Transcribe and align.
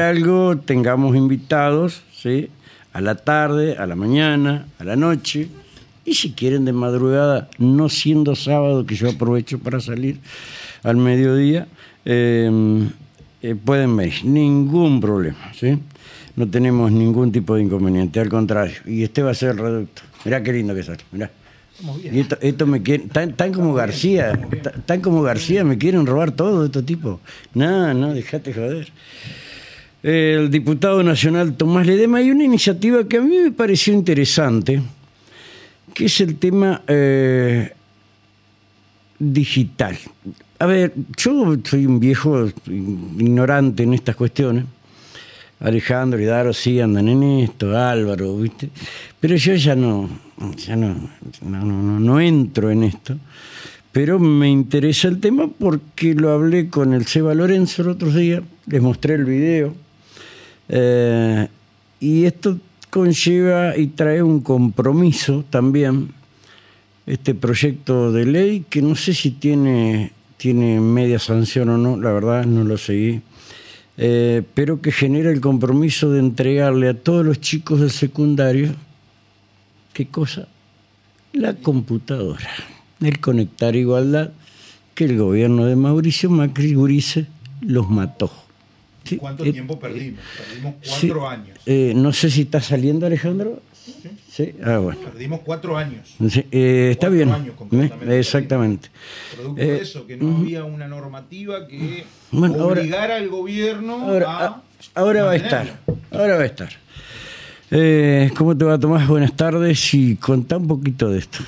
algo, 0.00 0.56
tengamos 0.56 1.16
invitados, 1.16 2.04
¿sí? 2.14 2.50
A 2.92 3.00
la 3.00 3.16
tarde, 3.16 3.76
a 3.78 3.84
la 3.84 3.96
mañana, 3.96 4.68
a 4.78 4.84
la 4.84 4.94
noche. 4.94 5.48
Y 6.04 6.14
si 6.14 6.34
quieren 6.34 6.64
de 6.64 6.72
madrugada, 6.72 7.48
no 7.58 7.88
siendo 7.88 8.36
sábado, 8.36 8.86
que 8.86 8.94
yo 8.94 9.10
aprovecho 9.10 9.58
para 9.58 9.80
salir 9.80 10.20
al 10.84 10.98
mediodía, 10.98 11.66
eh, 12.04 12.48
eh, 13.42 13.56
pueden 13.56 13.96
venir, 13.96 14.24
ningún 14.24 15.00
problema, 15.00 15.52
¿sí? 15.52 15.80
No 16.36 16.48
tenemos 16.48 16.92
ningún 16.92 17.32
tipo 17.32 17.56
de 17.56 17.64
inconveniente, 17.64 18.20
al 18.20 18.28
contrario. 18.28 18.76
Y 18.86 19.02
este 19.02 19.24
va 19.24 19.32
a 19.32 19.34
ser 19.34 19.50
el 19.50 19.58
reducto. 19.58 20.02
Mirá 20.24 20.40
qué 20.44 20.52
lindo 20.52 20.76
que 20.76 20.84
sale, 20.84 21.02
mirá. 21.10 21.28
Y 22.04 22.20
esto, 22.20 22.38
esto 22.40 22.68
me 22.68 22.84
quieren, 22.84 23.08
tan, 23.08 23.32
tan 23.32 23.52
como 23.52 23.74
García, 23.74 24.38
tan, 24.62 24.80
tan 24.82 25.00
como 25.00 25.22
García, 25.22 25.64
me 25.64 25.76
quieren 25.76 26.06
robar 26.06 26.30
todo 26.30 26.60
de 26.60 26.66
estos 26.66 26.86
tipos. 26.86 27.18
No, 27.52 27.92
no, 27.94 28.14
dejate 28.14 28.54
joder. 28.54 28.92
El 30.10 30.50
diputado 30.50 31.02
nacional 31.02 31.54
Tomás 31.54 31.86
Ledema, 31.86 32.16
hay 32.16 32.30
una 32.30 32.42
iniciativa 32.42 33.06
que 33.06 33.18
a 33.18 33.20
mí 33.20 33.36
me 33.36 33.50
pareció 33.50 33.92
interesante, 33.92 34.80
que 35.92 36.06
es 36.06 36.20
el 36.22 36.38
tema 36.38 36.80
eh, 36.88 37.74
digital. 39.18 39.98
A 40.60 40.64
ver, 40.64 40.94
yo 41.14 41.58
soy 41.62 41.84
un 41.84 42.00
viejo 42.00 42.48
ignorante 42.68 43.82
en 43.82 43.92
estas 43.92 44.16
cuestiones. 44.16 44.64
Alejandro 45.60 46.18
y 46.18 46.24
Daro 46.24 46.54
sí 46.54 46.80
andan 46.80 47.06
en 47.06 47.22
esto, 47.40 47.76
Álvaro, 47.76 48.34
¿viste? 48.38 48.70
Pero 49.20 49.36
yo 49.36 49.56
ya 49.56 49.76
no, 49.76 50.08
ya 50.56 50.74
no, 50.74 50.96
no, 51.42 51.64
no, 51.66 52.00
no 52.00 52.18
entro 52.18 52.70
en 52.70 52.84
esto. 52.84 53.14
Pero 53.92 54.18
me 54.18 54.48
interesa 54.48 55.08
el 55.08 55.20
tema 55.20 55.48
porque 55.48 56.14
lo 56.14 56.30
hablé 56.30 56.70
con 56.70 56.94
el 56.94 57.04
Seba 57.04 57.34
Lorenzo 57.34 57.82
el 57.82 57.88
otro 57.88 58.10
día, 58.10 58.42
les 58.68 58.80
mostré 58.80 59.12
el 59.12 59.26
video. 59.26 59.87
Eh, 60.68 61.48
y 62.00 62.24
esto 62.24 62.58
conlleva 62.90 63.76
y 63.76 63.88
trae 63.88 64.22
un 64.22 64.40
compromiso 64.40 65.44
también, 65.48 66.10
este 67.06 67.34
proyecto 67.34 68.12
de 68.12 68.26
ley, 68.26 68.66
que 68.68 68.82
no 68.82 68.94
sé 68.94 69.14
si 69.14 69.30
tiene, 69.30 70.12
tiene 70.36 70.80
media 70.80 71.18
sanción 71.18 71.70
o 71.70 71.78
no, 71.78 71.96
la 71.96 72.12
verdad 72.12 72.44
no 72.44 72.64
lo 72.64 72.76
seguí, 72.76 73.22
eh, 73.96 74.42
pero 74.54 74.80
que 74.80 74.92
genera 74.92 75.30
el 75.30 75.40
compromiso 75.40 76.10
de 76.10 76.20
entregarle 76.20 76.88
a 76.88 76.94
todos 76.94 77.24
los 77.24 77.40
chicos 77.40 77.80
del 77.80 77.90
secundario, 77.90 78.74
¿qué 79.92 80.06
cosa? 80.06 80.48
La 81.32 81.54
computadora, 81.54 82.50
el 83.00 83.20
conectar 83.20 83.74
igualdad, 83.74 84.30
que 84.94 85.04
el 85.04 85.16
gobierno 85.16 85.64
de 85.66 85.76
Mauricio 85.76 86.30
Macri 86.30 86.74
Gurice 86.74 87.26
los 87.60 87.88
mató. 87.88 88.30
Sí, 89.08 89.16
¿Cuánto 89.16 89.44
eh, 89.44 89.52
tiempo 89.52 89.78
perdimos? 89.78 90.20
Perdimos 90.36 90.74
sí, 90.82 91.08
cuatro 91.08 91.28
años. 91.28 91.58
eh, 91.66 91.92
no 91.96 92.12
sé 92.12 92.30
si 92.30 92.42
está 92.42 92.60
saliendo 92.60 93.06
Alejandro. 93.06 93.60
Sí. 94.30 94.52
Ah, 94.62 94.78
bueno. 94.78 95.00
Perdimos 95.00 95.40
cuatro 95.40 95.76
años. 95.78 96.14
Sí, 96.30 96.44
eh, 96.52 96.90
está 96.92 97.06
Cuatro 97.08 97.10
bien. 97.16 97.30
años 97.32 97.54
completamente 97.56 98.14
Eh, 98.14 98.18
Exactamente. 98.20 98.88
Producto 99.34 99.62
Eh, 99.62 99.66
de 99.66 99.80
eso, 99.80 100.06
que 100.06 100.16
no 100.16 100.36
había 100.36 100.64
una 100.64 100.86
normativa 100.86 101.66
que 101.66 102.04
Bueno, 102.30 102.54
ahora- 102.62 102.80
obligara 102.82 103.16
al 103.16 103.28
gobierno 103.28 103.94
Ahora, 104.02 104.46
a. 104.46 104.62
ahora 104.94 105.24
va 105.24 105.32
a 105.32 105.36
estar. 105.36 105.78
Ahora 106.12 106.36
va 106.36 106.42
a 106.42 106.46
estar. 106.46 106.68
Eh, 107.70 108.30
¿Cómo 108.36 108.56
te 108.56 108.64
va, 108.64 108.78
Tomás? 108.78 109.08
Buenas 109.08 109.34
tardes 109.36 109.92
y 109.94 110.16
contá 110.16 110.56
un 110.58 110.68
poquito 110.68 111.08
de 111.10 111.18
esto. 111.20 111.38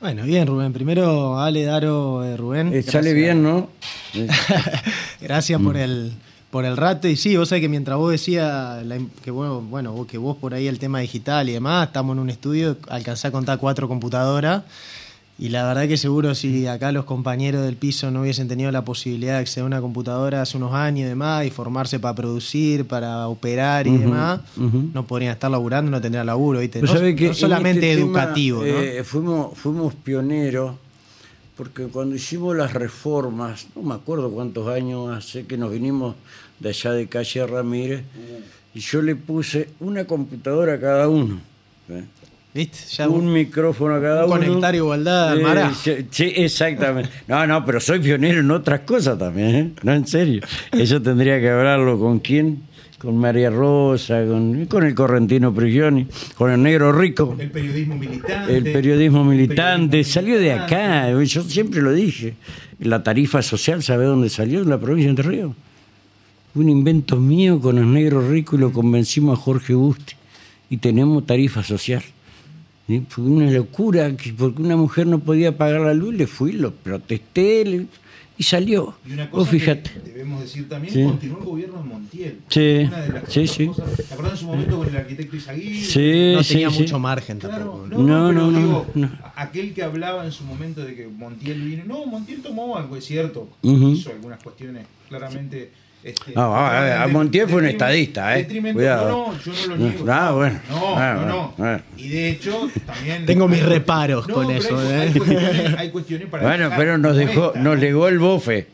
Bueno, 0.00 0.24
bien, 0.24 0.46
Rubén. 0.46 0.72
Primero, 0.74 1.38
Ale, 1.40 1.64
Daro, 1.64 2.22
eh, 2.24 2.36
Rubén. 2.36 2.72
Eh, 2.74 2.82
sale 2.82 3.12
bien, 3.14 3.42
¿no? 3.42 3.70
Gracias 5.20 5.60
por 5.60 5.76
el 5.76 6.12
por 6.56 6.64
el 6.64 6.76
rato. 6.76 7.06
Y 7.06 7.16
sí, 7.16 7.36
vos 7.36 7.48
sabés 7.50 7.60
que 7.62 7.68
mientras 7.68 7.98
vos 7.98 8.10
decías 8.10 8.82
la 8.84 8.98
que 9.22 9.30
bueno, 9.30 9.60
bueno, 9.60 9.92
vos- 9.92 10.06
que 10.06 10.16
vos 10.16 10.36
por 10.38 10.54
ahí 10.54 10.66
el 10.68 10.78
tema 10.78 11.00
digital 11.00 11.48
y 11.48 11.52
demás, 11.52 11.88
estamos 11.88 12.14
en 12.14 12.20
un 12.20 12.30
estudio, 12.30 12.76
alcancé 12.88 13.28
a 13.28 13.30
contar 13.30 13.58
cuatro 13.58 13.88
computadoras. 13.88 14.62
Y 15.38 15.50
la 15.50 15.66
verdad 15.66 15.86
que 15.86 15.98
seguro 15.98 16.34
si 16.34 16.66
acá 16.66 16.92
los 16.92 17.04
compañeros 17.04 17.62
del 17.62 17.76
piso 17.76 18.10
no 18.10 18.22
hubiesen 18.22 18.48
tenido 18.48 18.70
la 18.72 18.86
posibilidad 18.86 19.34
de 19.34 19.40
acceder 19.40 19.64
a 19.64 19.66
una 19.66 19.80
computadora 19.82 20.40
hace 20.40 20.56
unos 20.56 20.72
años 20.72 21.00
y 21.04 21.08
demás, 21.08 21.44
y 21.44 21.50
formarse 21.50 21.98
para 22.00 22.14
producir, 22.14 22.86
para 22.86 23.28
operar 23.28 23.86
y 23.86 23.98
demás, 23.98 24.40
no 24.56 25.06
podrían 25.06 25.32
estar 25.32 25.50
laburando, 25.50 25.90
no 25.90 26.00
tendrían 26.00 26.24
laburo, 26.24 26.60
¿viste? 26.60 26.80
No, 26.80 26.90
que 27.14 27.26
no 27.28 27.34
solamente 27.34 27.90
este 27.90 28.02
tema, 28.02 28.22
educativo, 28.22 28.60
¿no? 28.60 28.64
eh, 28.66 29.04
fuimos, 29.04 29.58
fuimos 29.58 29.92
pioneros, 29.94 30.74
porque 31.54 31.84
cuando 31.88 32.16
hicimos 32.16 32.56
las 32.56 32.72
reformas, 32.72 33.66
no 33.76 33.82
me 33.82 33.94
acuerdo 33.94 34.30
cuántos 34.30 34.66
años 34.68 35.10
hace 35.14 35.44
que 35.44 35.58
nos 35.58 35.70
vinimos 35.70 36.14
de 36.58 36.68
allá 36.68 36.92
de 36.92 37.06
calle 37.06 37.46
Ramírez, 37.46 38.02
y 38.74 38.80
yo 38.80 39.02
le 39.02 39.16
puse 39.16 39.68
una 39.80 40.04
computadora 40.04 40.74
a 40.74 40.80
cada 40.80 41.08
uno. 41.08 41.40
¿eh? 41.88 42.04
¿Viste? 42.54 42.78
Ya 42.90 43.08
un 43.08 43.30
micrófono 43.30 43.96
a 43.96 44.00
cada 44.00 44.24
un 44.24 44.32
uno. 44.32 44.40
conectar 44.46 44.74
igualdad, 44.74 45.36
sí, 45.74 46.06
sí, 46.10 46.32
exactamente. 46.36 47.10
No, 47.28 47.46
no, 47.46 47.64
pero 47.66 47.80
soy 47.80 47.98
pionero 47.98 48.40
en 48.40 48.50
otras 48.50 48.80
cosas 48.80 49.18
también, 49.18 49.54
¿eh? 49.54 49.70
No, 49.82 49.92
en 49.92 50.06
serio. 50.06 50.40
Eso 50.72 51.02
tendría 51.02 51.38
que 51.38 51.50
hablarlo 51.50 51.98
con 51.98 52.20
quién, 52.20 52.62
con 52.98 53.18
María 53.18 53.50
Rosa, 53.50 54.24
con, 54.26 54.64
con 54.66 54.84
el 54.84 54.94
correntino 54.94 55.52
Prigioni, 55.52 56.06
con 56.34 56.50
el 56.50 56.62
negro 56.62 56.92
rico. 56.92 57.36
El 57.38 57.50
periodismo 57.50 57.96
militante. 57.96 58.56
El 58.56 58.64
periodismo 58.64 59.24
militante 59.24 59.90
periodismo 59.90 60.12
salió 60.14 60.38
de 60.38 60.52
acá, 60.52 61.10
yo 61.10 61.42
siempre 61.42 61.82
lo 61.82 61.92
dije. 61.92 62.34
La 62.78 63.02
tarifa 63.02 63.42
social, 63.42 63.82
¿sabe 63.82 64.06
dónde 64.06 64.30
salió? 64.30 64.62
En 64.62 64.70
la 64.70 64.78
provincia 64.78 65.06
de 65.06 65.10
Entre 65.10 65.28
Ríos. 65.28 65.52
Un 66.56 66.68
invento 66.70 67.16
mío 67.16 67.60
con 67.60 67.76
el 67.78 67.92
negro 67.92 68.26
rico 68.30 68.56
y 68.56 68.58
lo 68.60 68.72
convencimos 68.72 69.38
a 69.38 69.42
Jorge 69.42 69.74
Busti. 69.74 70.14
Y 70.70 70.78
tenemos 70.78 71.24
tarifa 71.26 71.62
social. 71.62 72.02
¿Sí? 72.86 73.02
Fue 73.08 73.24
una 73.24 73.50
locura, 73.50 74.16
que 74.16 74.32
porque 74.32 74.62
una 74.62 74.76
mujer 74.76 75.06
no 75.06 75.18
podía 75.18 75.56
pagar 75.58 75.82
la 75.82 75.92
luz, 75.94 76.14
le 76.14 76.26
fui, 76.26 76.52
lo 76.52 76.72
protesté 76.72 77.64
le- 77.64 77.86
y 78.38 78.42
salió. 78.42 78.94
Y 79.06 79.12
una 79.12 79.24
Vos 79.26 79.40
cosa 79.40 79.50
fíjate. 79.50 79.90
que 79.90 80.00
debemos 80.00 80.40
decir 80.40 80.68
también, 80.68 80.92
Sí. 80.94 81.02
continuó 81.04 81.38
el 81.38 81.44
gobierno 81.44 81.78
de 81.78 81.84
Montiel. 81.84 82.38
Sí, 82.48 82.84
Una 82.86 83.00
de 83.02 83.12
las 83.12 83.32
sí, 83.32 83.46
sí. 83.46 83.66
cosas- 83.66 83.96
¿Te 83.96 84.14
acordás 84.14 84.32
en 84.32 84.38
su 84.38 84.46
momento 84.46 84.78
con 84.78 84.88
el 84.88 84.96
arquitecto 84.96 85.36
Izaguirre? 85.36 85.84
Sí, 85.84 86.32
no 86.34 86.42
sí, 86.42 86.52
tenía 86.54 86.70
sí. 86.70 86.80
mucho 86.80 86.98
margen 86.98 87.38
tampoco. 87.38 87.84
Claro, 87.86 87.86
¿no? 87.88 87.98
no, 87.98 88.06
No, 88.06 88.32
no, 88.32 88.38
pero 88.40 88.50
no, 88.52 88.58
digo, 88.58 88.86
no. 88.94 89.10
aquel 89.36 89.74
que 89.74 89.82
hablaba 89.82 90.24
en 90.24 90.32
su 90.32 90.44
momento 90.44 90.82
de 90.84 90.94
que 90.94 91.06
Montiel 91.06 91.60
vino, 91.62 91.84
no, 91.86 92.06
Montiel 92.06 92.40
tomó 92.42 92.76
algo, 92.76 92.96
es 92.96 93.04
cierto, 93.04 93.48
Ujú. 93.62 93.90
hizo 93.90 94.10
algunas 94.10 94.42
cuestiones 94.42 94.86
claramente. 95.08 95.70
Este, 96.06 96.32
No, 96.36 96.54
a- 96.54 97.02
a 97.02 97.06
de- 97.08 97.12
Montiel 97.12 97.48
fue 97.48 97.58
un 97.58 97.66
estadista, 97.66 98.38
¿eh? 98.38 98.46
Cuidado. 98.72 99.08
No, 99.08 99.32
no, 99.32 99.38
yo 99.42 99.52
no 99.52 99.74
lo 99.74 99.76
No, 99.76 99.90
niego. 99.90 100.06
ah, 100.12 100.30
bueno. 100.30 100.60
No, 100.70 100.96
Ah, 100.96 101.14
no, 101.14 101.20
no. 101.26 101.26
bueno, 101.26 101.54
bueno. 101.58 101.80
Y 101.96 102.08
de 102.10 102.30
hecho, 102.30 102.70
también. 102.86 103.26
Tengo 103.26 103.48
mis 103.48 103.64
reparos 103.64 104.28
No, 104.28 104.34
con 104.34 104.50
eso, 104.52 104.78
Hay, 104.78 104.86
¿eh? 104.86 105.00
hay 105.00 105.12
cuestiones, 105.18 105.74
hay 105.78 105.90
cuestiones 105.90 106.28
para. 106.28 106.42
Bueno, 106.46 106.70
pero 106.76 106.96
nos 106.96 107.16
dejó, 107.16 107.46
esta, 107.48 107.58
nos 107.58 107.74
¿no? 107.74 107.80
legó 107.80 108.06
el 108.06 108.18
bofe. 108.20 108.68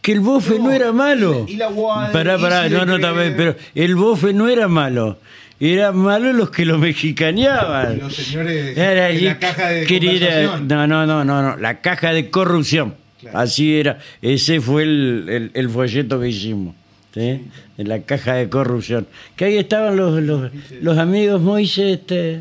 Que 0.00 0.12
el 0.12 0.20
bofe 0.20 0.58
no, 0.58 0.66
No, 0.66 0.72
era 0.72 0.92
malo. 0.92 1.44
y 1.48 1.56
la 1.56 1.68
UAD, 1.68 2.12
Pará, 2.12 2.38
pará, 2.38 2.68
si 2.68 2.72
no, 2.72 2.86
no, 2.86 2.94
cree- 2.98 3.00
también, 3.02 3.34
pero 3.36 3.56
el 3.74 3.94
bofe 3.96 4.32
no 4.32 4.48
era 4.48 4.68
malo. 4.68 5.18
Eran 5.58 5.96
malos 5.96 6.34
los 6.36 6.50
que 6.50 6.64
lo 6.64 6.78
mexicaneaban. 6.78 7.98
Los 7.98 8.14
señores 8.14 8.78
Era 8.78 9.06
de 9.08 9.20
la 9.20 9.38
caja 9.38 9.68
de 9.68 9.84
que 9.86 9.96
era- 10.16 10.56
no, 10.58 10.86
no, 10.86 11.04
no, 11.06 11.24
no, 11.24 11.42
no, 11.42 11.56
la 11.56 11.80
caja 11.80 12.12
de 12.12 12.30
corrupción. 12.30 12.94
Claro. 13.20 13.38
Así 13.38 13.76
era. 13.76 13.98
Ese 14.22 14.60
fue 14.60 14.82
el, 14.84 15.26
el, 15.28 15.50
el 15.54 15.70
folleto 15.70 16.20
que 16.20 16.28
hicimos. 16.28 16.74
¿sí? 17.14 17.42
En 17.78 17.88
la 17.88 18.02
caja 18.02 18.34
de 18.34 18.48
corrupción. 18.48 19.06
Que 19.36 19.46
ahí 19.46 19.56
estaban 19.58 19.96
los, 19.96 20.22
los, 20.22 20.50
los 20.80 20.98
amigos 20.98 21.40
Moisés, 21.40 21.98
este, 22.00 22.40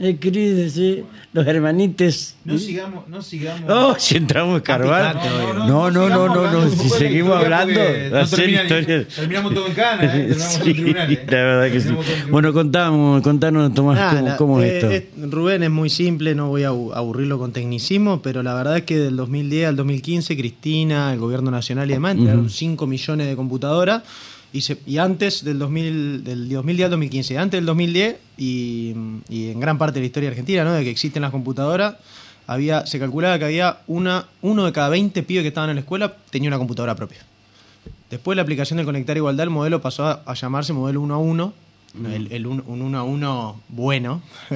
eh, 0.00 0.16
Cris, 0.18 0.72
¿sí? 0.72 1.04
los 1.32 1.46
hermanitos. 1.46 2.34
No 2.44 2.58
sigamos, 2.58 3.06
no 3.08 3.22
sigamos. 3.22 3.62
Oh, 3.68 3.94
si 3.98 4.16
entramos 4.16 4.54
a 4.54 4.56
escarbar. 4.58 5.12
picante, 5.20 5.54
No, 5.68 5.90
no, 5.90 6.08
no, 6.08 6.26
no, 6.34 6.50
no, 6.50 6.70
Si 6.70 6.88
seguimos 6.88 7.36
hablando, 7.36 7.78
no. 7.80 8.26
Terminamos 9.14 9.54
todo 9.54 9.66
en 9.66 9.74
cana, 9.74 10.16
¿eh? 10.16 10.34
Sí. 10.38 10.70
¿eh? 10.70 11.24
la 11.28 11.36
verdad 11.36 11.72
que 11.72 11.80
sí. 11.80 11.90
Bueno, 12.30 12.52
contamos, 12.52 13.22
contanos, 13.22 13.72
Tomás, 13.74 14.36
cómo, 14.36 14.60
es 14.60 14.70
eh, 14.70 14.76
esto. 14.78 14.90
es- 14.90 15.30
Rubén 15.30 15.62
es 15.62 15.70
muy 15.70 15.90
simple, 15.90 16.34
no 16.34 16.48
voy 16.48 16.64
a 16.64 16.68
abu- 16.68 16.92
aburrirlo 16.92 17.38
con 17.38 17.52
tecnicismo, 17.52 18.22
pero 18.22 18.42
la 18.42 18.54
verdad 18.54 18.78
es 18.78 18.82
que 18.84 18.98
del 18.98 19.16
2010 19.16 19.68
al 19.68 19.76
2015 19.76 20.36
Cristina, 20.36 21.12
el 21.12 21.18
gobierno 21.18 21.50
nacional 21.50 21.88
y 21.90 21.94
demás 21.94 22.12
entregaron 22.12 22.50
5 22.50 22.86
millones 22.86 23.26
de 23.28 23.36
computadoras 23.36 24.02
y, 24.52 24.98
antes 24.98 25.44
del, 25.44 25.58
2000, 25.58 26.24
del 26.24 26.48
2010 26.48 26.84
al 26.84 26.90
2015, 26.90 27.38
antes 27.38 27.58
del 27.58 27.66
2010 27.66 28.16
y, 28.36 28.90
en 29.30 29.60
gran 29.60 29.78
parte 29.78 29.94
de 29.94 30.00
la 30.00 30.06
historia 30.06 30.28
argentina, 30.30 30.64
¿no? 30.64 30.72
de 30.72 30.82
que 30.82 30.90
existen 30.90 31.22
las 31.22 31.30
computadoras, 31.30 31.96
había, 32.46 32.84
se 32.86 32.98
calculaba 32.98 33.38
que 33.38 33.44
había 33.44 33.78
una, 33.86 34.26
uno 34.42 34.64
de 34.64 34.72
cada 34.72 34.88
20 34.88 35.22
pibes 35.22 35.42
que 35.42 35.48
estaban 35.48 35.70
en 35.70 35.76
la 35.76 35.82
escuela 35.82 36.16
tenía 36.30 36.48
una 36.48 36.58
computadora 36.58 36.96
propia. 36.96 37.18
Después 38.10 38.34
la 38.34 38.42
aplicación 38.42 38.78
del 38.78 38.86
Conectar 38.86 39.16
Igualdad, 39.16 39.44
el 39.44 39.50
modelo 39.50 39.80
pasó 39.80 40.04
a, 40.06 40.34
llamarse 40.34 40.72
modelo 40.72 41.00
uno 41.00 41.14
a 41.14 41.18
uno, 41.98 42.08
el, 42.14 42.32
el 42.32 42.46
un, 42.46 42.62
un 42.66 42.82
uno 42.82 42.98
a 42.98 43.02
uno 43.02 43.60
bueno. 43.68 44.22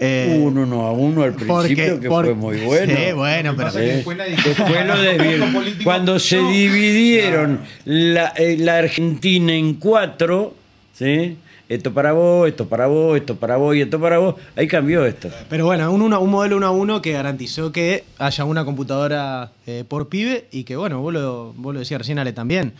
Eh, 0.00 0.38
un 0.42 0.58
uno 0.58 0.86
a 0.86 0.92
uno 0.92 1.22
al 1.22 1.34
principio 1.34 1.58
porque- 1.92 2.00
que 2.00 2.08
por- 2.08 2.24
fue 2.24 2.34
muy 2.34 2.56
bueno. 2.58 2.94
Sí, 2.96 3.12
bueno, 3.14 3.54
pero 3.56 3.72
que 3.72 3.78
después 3.80 4.16
lo 4.16 5.52
políticos- 5.52 5.84
Cuando 5.84 6.18
se 6.18 6.36
No. 6.40 6.50
dividieron 6.50 7.60
la, 7.84 8.32
eh, 8.36 8.56
la 8.58 8.78
Argentina 8.78 9.54
en 9.54 9.74
cuatro, 9.74 10.54
¿sí? 10.92 11.36
Esto 11.68 11.94
para 11.94 12.12
vos, 12.12 12.46
esto 12.48 12.68
para 12.68 12.86
vos, 12.88 13.16
esto 13.16 13.36
para 13.36 13.56
vos 13.56 13.74
y 13.74 13.80
esto 13.80 13.98
para 14.00 14.18
vos, 14.18 14.34
ahí 14.54 14.66
cambió 14.66 15.06
esto. 15.06 15.30
Pero 15.48 15.64
bueno, 15.64 15.90
un, 15.92 16.02
uno- 16.02 16.20
un 16.20 16.30
modelo 16.30 16.56
uno 16.58 16.66
a 16.66 16.70
uno 16.72 17.00
que 17.00 17.12
garantizó 17.12 17.72
que 17.72 18.04
haya 18.18 18.44
una 18.44 18.64
computadora 18.64 19.52
eh, 19.66 19.84
por 19.88 20.08
pibe 20.08 20.46
y 20.52 20.64
que, 20.64 20.76
bueno, 20.76 21.00
vos 21.00 21.12
lo, 21.14 21.52
vos 21.56 21.72
lo 21.72 21.80
decías 21.80 21.98
recién, 22.00 22.18
Ale, 22.18 22.32
también. 22.32 22.74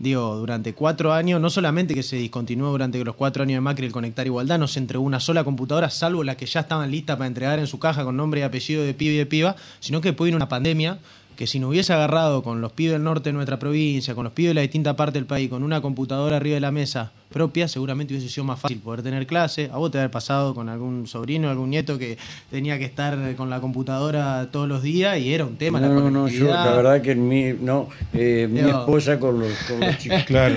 Digo, 0.00 0.34
durante 0.36 0.72
cuatro 0.72 1.12
años, 1.12 1.42
no 1.42 1.50
solamente 1.50 1.94
que 1.94 2.02
se 2.02 2.16
discontinuó 2.16 2.70
durante 2.70 3.04
los 3.04 3.14
cuatro 3.14 3.42
años 3.42 3.58
de 3.58 3.60
Macri 3.60 3.84
el 3.84 3.92
Conectar 3.92 4.26
Igualdad, 4.26 4.58
no 4.58 4.66
se 4.66 4.78
entregó 4.78 5.04
una 5.04 5.20
sola 5.20 5.44
computadora, 5.44 5.90
salvo 5.90 6.24
las 6.24 6.36
que 6.36 6.46
ya 6.46 6.60
estaban 6.60 6.90
listas 6.90 7.18
para 7.18 7.26
entregar 7.26 7.58
en 7.58 7.66
su 7.66 7.78
caja 7.78 8.02
con 8.02 8.16
nombre 8.16 8.40
y 8.40 8.42
apellido 8.42 8.82
de 8.82 8.94
pibe 8.94 9.12
y 9.12 9.18
de 9.18 9.26
piba, 9.26 9.56
sino 9.78 10.00
que 10.00 10.08
después 10.08 10.28
vino 10.28 10.36
una 10.36 10.48
pandemia 10.48 11.00
que 11.36 11.46
si 11.46 11.60
nos 11.60 11.68
hubiese 11.68 11.92
agarrado 11.92 12.42
con 12.42 12.62
los 12.62 12.72
pibes 12.72 12.94
del 12.94 13.02
norte 13.02 13.28
de 13.28 13.34
nuestra 13.34 13.58
provincia, 13.58 14.14
con 14.14 14.24
los 14.24 14.32
pibes 14.32 14.50
de 14.50 14.54
la 14.54 14.60
distinta 14.62 14.96
parte 14.96 15.18
del 15.18 15.26
país, 15.26 15.50
con 15.50 15.62
una 15.62 15.82
computadora 15.82 16.36
arriba 16.36 16.54
de 16.54 16.60
la 16.60 16.70
mesa 16.70 17.12
propia, 17.32 17.68
seguramente 17.68 18.12
hubiese 18.14 18.28
sido 18.28 18.44
más 18.44 18.58
fácil 18.58 18.78
poder 18.78 19.02
tener 19.02 19.26
clase. 19.26 19.70
A 19.72 19.76
vos 19.78 19.90
te 19.90 19.98
haber 19.98 20.10
pasado 20.10 20.54
con 20.54 20.68
algún 20.68 21.06
sobrino, 21.06 21.48
algún 21.48 21.70
nieto 21.70 21.98
que 21.98 22.18
tenía 22.50 22.78
que 22.78 22.84
estar 22.84 23.16
con 23.36 23.50
la 23.50 23.60
computadora 23.60 24.48
todos 24.50 24.68
los 24.68 24.82
días 24.82 25.18
y 25.18 25.32
era 25.32 25.44
un 25.44 25.56
tema 25.56 25.80
la 25.80 25.88
No, 25.88 26.00
no, 26.00 26.10
no, 26.10 26.28
yo 26.28 26.46
la 26.48 26.72
verdad 26.74 27.00
que 27.00 27.14
mi, 27.14 27.52
no, 27.60 27.88
eh, 28.12 28.48
mi 28.50 28.60
esposa 28.60 29.18
con 29.18 29.38
los, 29.40 29.52
con 29.68 29.80
los 29.80 29.96
chicos. 29.98 30.18
Claro. 30.26 30.56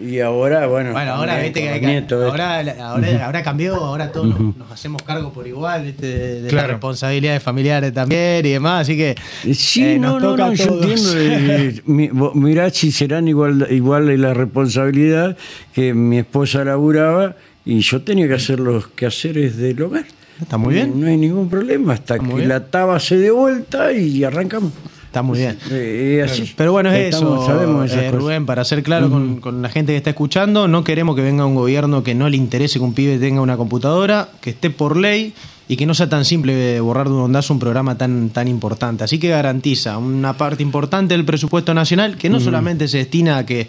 Y 0.00 0.18
ahora, 0.20 0.66
bueno, 0.66 0.92
Bueno, 0.92 1.12
ahora 1.12 1.38
viste 1.38 1.60
que 1.60 1.80
que- 1.80 1.86
nietos, 1.86 2.18
¿ves? 2.20 2.30
ahora, 2.30 2.58
ahora, 2.88 3.26
ahora 3.26 3.42
cambió, 3.42 3.74
ahora 3.76 4.10
todos 4.10 4.26
nos, 4.28 4.56
nos 4.56 4.70
hacemos 4.72 5.02
cargo 5.02 5.32
por 5.32 5.46
igual 5.46 5.84
¿viste? 5.84 6.06
de, 6.06 6.42
de 6.42 6.48
Claro. 6.48 6.68
las 6.68 6.72
responsabilidades 6.76 7.42
familiares 7.42 7.92
también 7.92 8.44
y 8.44 8.50
demás, 8.50 8.82
así 8.82 8.96
que 8.96 9.10
Eh, 9.44 9.54
Sí, 9.54 9.84
eh, 9.84 9.98
no, 9.98 10.18
nos 10.18 10.22
no, 10.22 10.30
toca 10.30 10.46
no, 10.46 10.54
yo 10.54 10.82
entiendo. 10.82 11.10
eh, 11.16 11.82
mirá 12.34 12.70
si 12.70 12.90
serán 12.90 13.28
igual, 13.28 13.66
igual 13.70 14.20
la 14.20 14.32
responsabilidad 14.34 15.36
que 15.74 15.94
mi 15.94 16.18
esposa 16.18 16.64
laburaba 16.64 17.36
y 17.64 17.80
yo 17.80 18.02
tenía 18.02 18.26
que 18.28 18.34
hacer 18.34 18.60
los 18.60 18.88
quehaceres 18.88 19.56
del 19.56 19.80
hogar. 19.82 20.04
Está 20.40 20.58
muy 20.58 20.74
bien. 20.74 21.00
No 21.00 21.06
hay 21.06 21.16
ningún 21.16 21.48
problema 21.48 21.92
hasta 21.92 22.18
que 22.18 22.26
bien. 22.26 22.48
la 22.48 22.66
taba 22.66 22.98
se 22.98 23.16
de 23.18 23.30
vuelta 23.30 23.92
y 23.92 24.24
arrancamos. 24.24 24.72
Está 25.06 25.22
muy 25.22 25.38
bien. 25.38 25.58
Eh, 25.70 26.22
así. 26.24 26.52
Pero 26.56 26.72
bueno, 26.72 26.90
es 26.90 27.14
Estamos- 27.14 27.44
eso, 27.44 27.46
Sabemos 27.46 27.92
eh. 27.92 28.10
Rubén, 28.10 28.46
para 28.46 28.64
ser 28.64 28.82
claro 28.82 29.10
con, 29.10 29.36
con 29.40 29.60
la 29.60 29.68
gente 29.68 29.92
que 29.92 29.98
está 29.98 30.10
escuchando, 30.10 30.68
no 30.68 30.82
queremos 30.84 31.14
que 31.14 31.22
venga 31.22 31.44
un 31.44 31.54
gobierno 31.54 32.02
que 32.02 32.14
no 32.14 32.28
le 32.30 32.38
interese 32.38 32.78
que 32.78 32.84
un 32.84 32.94
pibe 32.94 33.18
tenga 33.18 33.42
una 33.42 33.58
computadora, 33.58 34.30
que 34.40 34.50
esté 34.50 34.70
por 34.70 34.96
ley 34.96 35.34
y 35.68 35.76
que 35.76 35.84
no 35.86 35.92
sea 35.94 36.08
tan 36.08 36.24
simple 36.24 36.80
borrar 36.80 37.08
de 37.08 37.14
un 37.14 37.20
ondazo 37.20 37.52
un 37.52 37.60
programa 37.60 37.96
tan, 37.98 38.30
tan 38.30 38.48
importante. 38.48 39.04
Así 39.04 39.18
que 39.18 39.28
garantiza 39.28 39.98
una 39.98 40.32
parte 40.32 40.62
importante 40.62 41.14
del 41.14 41.26
presupuesto 41.26 41.74
nacional 41.74 42.16
que 42.16 42.30
no 42.30 42.40
solamente 42.40 42.88
se 42.88 42.96
destina 42.98 43.36
a 43.36 43.46
que 43.46 43.68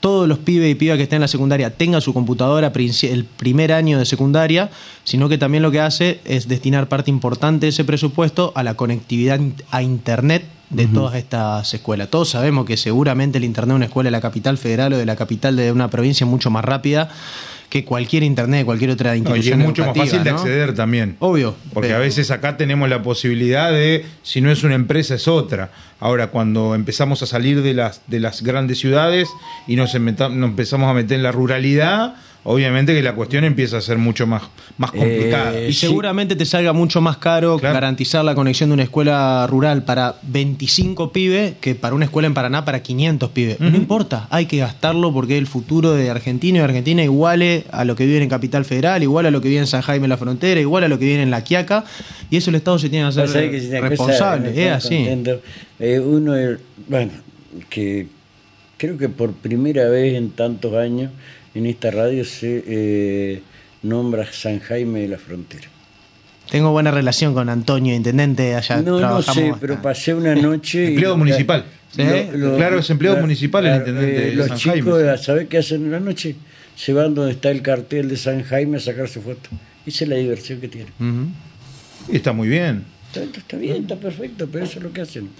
todos 0.00 0.28
los 0.28 0.38
pibes 0.38 0.70
y 0.70 0.74
pibas 0.74 0.96
que 0.96 1.04
estén 1.04 1.16
en 1.16 1.22
la 1.22 1.28
secundaria 1.28 1.70
tengan 1.70 2.00
su 2.00 2.12
computadora 2.12 2.72
el 2.74 3.24
primer 3.24 3.72
año 3.72 3.98
de 3.98 4.04
secundaria, 4.04 4.70
sino 5.04 5.28
que 5.28 5.38
también 5.38 5.62
lo 5.62 5.70
que 5.70 5.80
hace 5.80 6.20
es 6.24 6.48
destinar 6.48 6.88
parte 6.88 7.10
importante 7.10 7.66
de 7.66 7.70
ese 7.70 7.84
presupuesto 7.84 8.52
a 8.54 8.62
la 8.62 8.74
conectividad 8.74 9.40
a 9.70 9.82
Internet 9.82 10.44
de 10.70 10.86
todas 10.86 11.14
estas 11.14 11.72
escuelas. 11.74 12.08
Todos 12.08 12.30
sabemos 12.30 12.66
que 12.66 12.76
seguramente 12.76 13.38
el 13.38 13.44
Internet 13.44 13.70
de 13.70 13.76
una 13.76 13.84
escuela 13.86 14.08
de 14.08 14.12
la 14.12 14.20
capital 14.20 14.58
federal 14.58 14.92
o 14.92 14.98
de 14.98 15.06
la 15.06 15.16
capital 15.16 15.56
de 15.56 15.70
una 15.72 15.88
provincia 15.88 16.24
es 16.24 16.30
mucho 16.30 16.50
más 16.50 16.64
rápida 16.64 17.08
que 17.68 17.84
cualquier 17.84 18.22
Internet 18.22 18.64
cualquier 18.64 18.90
otra 18.90 19.10
No, 19.10 19.16
y 19.16 19.20
es 19.40 19.46
institución 19.46 19.60
mucho 19.60 19.86
más 19.86 19.96
fácil 19.96 20.24
de 20.24 20.30
¿no? 20.30 20.36
acceder 20.38 20.74
también. 20.74 21.16
Obvio. 21.18 21.54
Porque 21.72 21.88
pero- 21.88 21.98
a 21.98 22.00
veces 22.00 22.30
acá 22.30 22.56
tenemos 22.56 22.88
la 22.88 23.02
posibilidad 23.02 23.70
de, 23.72 24.04
si 24.22 24.40
no 24.40 24.50
es 24.50 24.62
una 24.64 24.74
empresa, 24.74 25.14
es 25.14 25.28
otra. 25.28 25.70
Ahora, 26.00 26.28
cuando 26.28 26.74
empezamos 26.74 27.22
a 27.22 27.26
salir 27.26 27.62
de 27.62 27.74
las, 27.74 28.02
de 28.06 28.20
las 28.20 28.42
grandes 28.42 28.78
ciudades 28.78 29.28
y 29.66 29.76
nos 29.76 29.94
empezamos 29.94 30.90
a 30.90 30.94
meter 30.94 31.16
en 31.16 31.22
la 31.22 31.32
ruralidad, 31.32 32.14
obviamente 32.48 32.94
que 32.94 33.02
la 33.02 33.14
cuestión 33.14 33.44
empieza 33.44 33.76
a 33.78 33.80
ser 33.80 33.98
mucho 33.98 34.26
más, 34.26 34.42
más 34.78 34.92
complicada. 34.92 35.56
Eh, 35.58 35.68
Y 35.70 35.72
sí. 35.72 35.80
seguramente 35.86 36.36
te 36.36 36.46
salga 36.46 36.72
mucho 36.72 37.00
más 37.00 37.16
caro 37.16 37.58
Claro. 37.58 37.74
garantizar 37.74 38.24
la 38.24 38.34
conexión 38.34 38.70
de 38.70 38.74
una 38.74 38.82
escuela 38.84 39.46
rural 39.48 39.82
para 39.82 40.14
25 40.22 41.12
pibes 41.12 41.54
que 41.60 41.74
para 41.74 41.94
una 41.94 42.04
escuela 42.04 42.26
en 42.26 42.34
Paraná 42.34 42.64
para 42.64 42.80
500 42.82 43.30
pibes. 43.30 43.58
No 43.60 43.76
importa, 43.76 44.28
hay 44.30 44.46
que 44.46 44.58
gastarlo 44.58 45.12
porque 45.12 45.36
el 45.38 45.46
futuro 45.46 45.92
de 45.94 46.08
Argentina 46.08 46.58
y 46.58 46.60
de 46.60 46.64
Argentina 46.64 47.02
iguale 47.02 47.64
a 47.72 47.84
lo 47.84 47.96
que 47.96 48.06
viven 48.06 48.22
en 48.22 48.28
Capital 48.28 48.64
Federal, 48.64 49.02
igual 49.02 49.26
a 49.26 49.30
lo 49.30 49.40
que 49.40 49.48
vive 49.48 49.60
en 49.60 49.66
San 49.66 49.82
Jaime 49.82 50.04
en 50.06 50.10
la 50.10 50.16
Frontera, 50.16 50.60
igual 50.60 50.84
a 50.84 50.88
lo 50.88 50.98
que 50.98 51.04
vive 51.06 51.22
en 51.22 51.30
La 51.30 51.42
Quiaca. 51.42 51.84
Y 52.30 52.36
eso 52.36 52.50
el 52.50 52.56
Estado 52.56 52.78
se 52.78 52.88
tiene 52.88 53.10
que 53.12 53.20
hacer 53.20 53.50
que 53.50 53.60
si 53.60 53.70
responsable. 53.70 54.50
Es 54.66 54.72
así. 54.72 55.06
Eh, 55.80 55.98
uno, 56.00 56.34
bueno, 56.88 57.10
que 57.68 58.06
creo 58.76 58.96
que 58.98 59.08
por 59.08 59.32
primera 59.32 59.88
vez 59.88 60.14
en 60.14 60.30
tantos 60.30 60.74
años 60.74 61.10
en 61.56 61.66
esta 61.66 61.90
radio 61.90 62.24
se 62.24 62.62
eh, 62.66 63.42
nombra 63.82 64.30
San 64.32 64.60
Jaime 64.60 65.00
de 65.00 65.08
la 65.08 65.18
Frontera. 65.18 65.68
Tengo 66.50 66.70
buena 66.70 66.90
relación 66.92 67.34
con 67.34 67.48
Antonio, 67.48 67.94
intendente 67.94 68.54
allá. 68.54 68.76
No, 68.82 69.00
no 69.00 69.20
sé, 69.22 69.30
bastante. 69.40 69.54
pero 69.60 69.82
pasé 69.82 70.14
una 70.14 70.34
noche. 70.48 70.84
y- 70.84 70.88
Empleado 70.88 71.16
municipal. 71.16 71.64
¿Sí? 71.90 72.02
Claro, 72.56 72.78
es 72.80 72.90
empleado 72.90 73.16
municipal 73.18 73.64
el 73.66 73.76
intendente 73.76 74.12
de 74.12 74.28
eh, 74.28 74.34
Los 74.34 74.48
San 74.48 74.56
chicos, 74.58 75.02
Jaime. 75.02 75.18
¿sabés 75.18 75.48
qué 75.48 75.58
hacen 75.58 75.84
en 75.86 75.92
la 75.92 76.00
noche? 76.00 76.36
Se 76.76 76.92
van 76.92 77.14
donde 77.14 77.32
está 77.32 77.50
el 77.50 77.62
cartel 77.62 78.08
de 78.08 78.16
San 78.18 78.42
Jaime 78.42 78.76
a 78.76 78.80
sacar 78.80 79.08
su 79.08 79.22
foto. 79.22 79.48
Esa 79.86 80.04
es 80.04 80.10
la 80.10 80.16
diversión 80.16 80.60
que 80.60 80.68
tienen. 80.68 80.92
Está 82.12 82.32
muy 82.32 82.48
bien. 82.48 82.84
Está, 83.14 83.38
está 83.38 83.56
bien, 83.56 83.82
está 83.82 83.96
perfecto, 83.96 84.46
pero 84.52 84.64
eso 84.64 84.78
es 84.78 84.82
lo 84.84 84.92
que 84.92 85.00
hacen. 85.00 85.30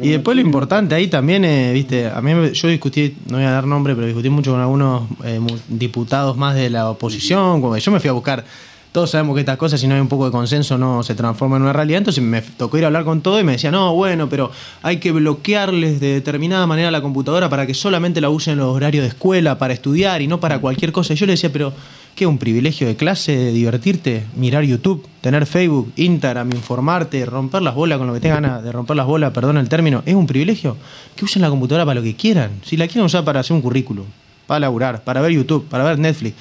Y 0.00 0.10
después 0.10 0.36
lo 0.36 0.42
importante 0.42 0.94
ahí 0.94 1.08
también, 1.08 1.44
eh, 1.44 1.72
viste, 1.72 2.06
a 2.06 2.20
mí 2.20 2.32
yo 2.52 2.68
discutí, 2.68 3.16
no 3.28 3.36
voy 3.36 3.46
a 3.46 3.50
dar 3.50 3.66
nombre, 3.66 3.94
pero 3.94 4.06
discutí 4.06 4.28
mucho 4.28 4.52
con 4.52 4.60
algunos 4.60 5.04
eh, 5.24 5.40
diputados 5.68 6.36
más 6.36 6.54
de 6.54 6.70
la 6.70 6.90
oposición, 6.90 7.60
como 7.60 7.76
yo 7.76 7.92
me 7.92 8.00
fui 8.00 8.08
a 8.08 8.12
buscar, 8.12 8.44
todos 8.92 9.10
sabemos 9.10 9.34
que 9.34 9.40
estas 9.40 9.58
cosas 9.58 9.78
si 9.78 9.86
no 9.86 9.94
hay 9.94 10.00
un 10.00 10.08
poco 10.08 10.24
de 10.24 10.30
consenso 10.30 10.78
no 10.78 11.02
se 11.02 11.14
transforman 11.14 11.58
en 11.58 11.64
una 11.64 11.72
realidad, 11.74 11.98
entonces 11.98 12.24
me 12.24 12.40
tocó 12.40 12.78
ir 12.78 12.84
a 12.84 12.86
hablar 12.86 13.04
con 13.04 13.20
todo 13.20 13.38
y 13.38 13.44
me 13.44 13.52
decía, 13.52 13.70
no, 13.70 13.94
bueno, 13.94 14.28
pero 14.28 14.50
hay 14.82 14.98
que 14.98 15.12
bloquearles 15.12 16.00
de 16.00 16.14
determinada 16.14 16.66
manera 16.66 16.90
la 16.90 17.02
computadora 17.02 17.50
para 17.50 17.66
que 17.66 17.74
solamente 17.74 18.22
la 18.22 18.30
usen 18.30 18.52
en 18.52 18.60
los 18.60 18.74
horarios 18.74 19.02
de 19.02 19.08
escuela, 19.08 19.58
para 19.58 19.74
estudiar 19.74 20.22
y 20.22 20.28
no 20.28 20.40
para 20.40 20.60
cualquier 20.60 20.92
cosa. 20.92 21.12
Y 21.12 21.16
yo 21.16 21.26
le 21.26 21.32
decía, 21.32 21.52
pero 21.52 21.74
¿qué? 22.16 22.26
¿Un 22.26 22.38
privilegio 22.38 22.88
de 22.88 22.96
clase, 22.96 23.52
divertirte, 23.52 24.24
mirar 24.34 24.64
YouTube, 24.64 25.06
tener 25.20 25.46
Facebook, 25.46 25.92
Instagram, 25.94 26.50
informarte, 26.52 27.24
romper 27.26 27.62
las 27.62 27.74
bolas 27.74 27.98
con 27.98 28.08
lo 28.08 28.14
que 28.14 28.20
tengan 28.20 28.42
ganas 28.42 28.64
de 28.64 28.72
romper 28.72 28.96
las 28.96 29.06
bolas, 29.06 29.32
perdón 29.32 29.58
el 29.58 29.68
término? 29.68 30.02
¿Es 30.04 30.14
un 30.14 30.26
privilegio? 30.26 30.76
Que 31.14 31.26
usen 31.26 31.42
la 31.42 31.50
computadora 31.50 31.84
para 31.84 32.00
lo 32.00 32.02
que 32.02 32.16
quieran. 32.16 32.50
Si 32.64 32.76
la 32.76 32.88
quieren 32.88 33.04
usar 33.04 33.24
para 33.24 33.40
hacer 33.40 33.54
un 33.54 33.62
currículum, 33.62 34.06
para 34.46 34.60
laburar, 34.60 35.04
para 35.04 35.20
ver 35.20 35.32
YouTube, 35.32 35.66
para 35.68 35.84
ver 35.84 35.98
Netflix, 35.98 36.34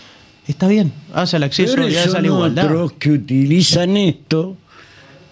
está 0.48 0.68
bien, 0.68 0.92
hace 1.14 1.38
el 1.38 1.44
acceso 1.44 1.76
Pero 1.76 1.90
y 1.90 1.96
hace 1.98 2.22
la 2.22 2.26
igualdad. 2.26 2.66
otros 2.66 2.94
que 2.94 3.12
utilizan 3.12 3.98
esto 3.98 4.56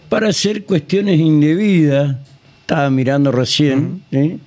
para 0.09 0.29
hacer 0.29 0.65
cuestiones 0.65 1.19
indebidas. 1.19 2.17
Estaba 2.61 2.89
mirando 2.89 3.31
recién. 3.31 4.03
¿eh? 4.11 4.37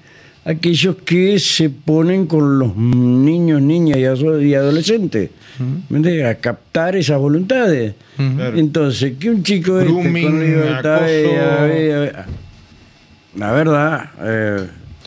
Aquellos 0.48 0.96
que 1.04 1.40
se 1.40 1.70
ponen 1.70 2.26
con 2.26 2.58
los 2.60 2.76
niños, 2.76 3.60
niñas 3.60 3.98
y 3.98 4.04
ado- 4.04 4.40
y 4.40 4.54
adolescentes. 4.54 5.30
¿me 5.88 5.96
entiendes? 5.98 6.24
A 6.26 6.34
captar 6.36 6.94
esas 6.96 7.18
voluntades. 7.18 7.94
Entonces, 8.18 9.14
que 9.18 9.30
un 9.30 9.42
chico 9.42 9.78
este 9.80 9.90
Grooming, 9.90 10.24
con 10.30 10.40
libertad, 10.40 11.02
acoso. 11.04 12.26
la 13.36 13.52
verdad, 13.52 14.10
eh, 14.22 14.66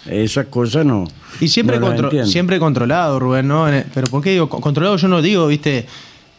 esas 0.10 0.48
cosas 0.48 0.86
no. 0.86 1.08
Y 1.40 1.48
siempre, 1.48 1.78
no 1.80 1.82
las 1.84 1.90
contro- 1.92 2.08
entiendo. 2.08 2.30
siempre 2.30 2.60
controlado, 2.60 3.20
Rubén, 3.20 3.48
¿no? 3.48 3.66
Pero 3.94 4.08
¿por 4.08 4.22
qué 4.22 4.32
digo 4.32 4.50
co- 4.50 4.60
controlado? 4.60 4.98
Yo 4.98 5.08
no 5.08 5.22
digo, 5.22 5.48
viste, 5.48 5.86